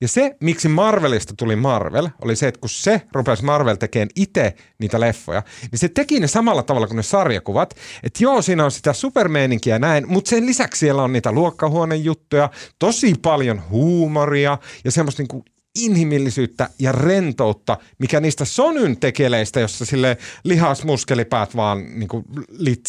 [0.00, 4.54] ja se, miksi Marvelista tuli Marvel, oli se, että kun se rupesi Marvel tekemään itse
[4.78, 5.42] niitä leffoja,
[5.72, 7.74] niin se teki ne samalla tavalla kuin ne sarjakuvat.
[8.02, 13.14] Että joo, siinä on sitä supermeininkiä näin, mutta sen lisäksi siellä on niitä luokkahuonejuttuja, tosi
[13.22, 15.44] paljon huumoria ja semmoista niinku
[15.78, 22.08] inhimillisyyttä ja rentoutta, mikä niistä Sonyn tekeleistä, jossa sille lihasmuskelipäät vaan niin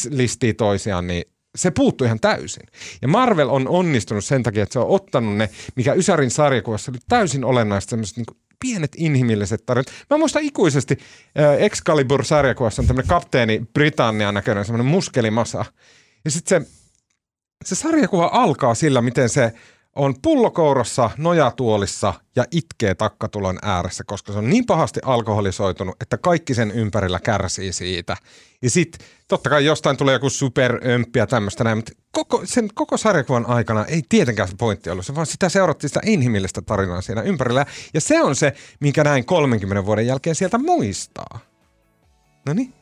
[0.10, 1.24] listii toisiaan, niin
[1.58, 2.64] se puuttuu ihan täysin.
[3.01, 6.99] Ja Marvel on onnistunut sen takia, että se on ottanut ne, mikä Ysärin sarjakuvassa oli
[7.10, 8.26] täysin olennaista, semmoiset niin
[8.60, 9.88] pienet inhimilliset tarinat.
[10.10, 10.97] Mä muistan ikuisesti
[11.39, 15.66] äh, Excalibur-sarjakuvassa on tämmöinen kapteeni Britannian näköinen semmoinen muskelimasa.
[16.26, 16.72] Ja sitten se,
[17.66, 19.53] se sarjakuva alkaa sillä, miten se
[19.97, 26.53] on pullokourassa, nojatuolissa ja itkee takkatulon ääressä, koska se on niin pahasti alkoholisoitunut, että kaikki
[26.53, 28.17] sen ympärillä kärsii siitä.
[28.61, 32.97] Ja sitten totta kai jostain tulee joku superömppi ja tämmöistä näin, mutta koko, sen koko
[32.97, 37.21] sarjakuvan aikana ei tietenkään se pointti ollut se, vaan sitä seurattiin sitä inhimillistä tarinaa siinä
[37.21, 37.65] ympärillä.
[37.93, 41.39] Ja se on se, minkä näin 30 vuoden jälkeen sieltä muistaa.
[42.45, 42.73] No niin.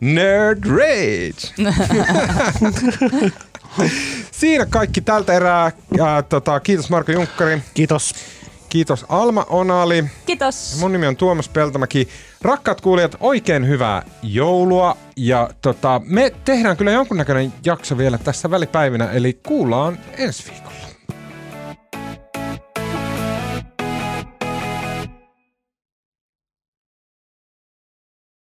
[0.00, 1.54] Nerd Rage!
[4.32, 5.72] Siinä kaikki tältä erää.
[6.00, 7.62] Ää, tota, kiitos Marko Junkkari.
[7.74, 8.14] Kiitos.
[8.68, 10.04] Kiitos Alma Onali.
[10.26, 10.76] Kiitos.
[10.80, 12.08] Mun nimi on Tuomas Peltomäki.
[12.42, 14.96] Rakkaat kuulijat, oikein hyvää joulua.
[15.16, 20.89] Ja tota, me tehdään kyllä jonkunnäköinen jakso vielä tässä välipäivinä, eli kuullaan ensi viikolla.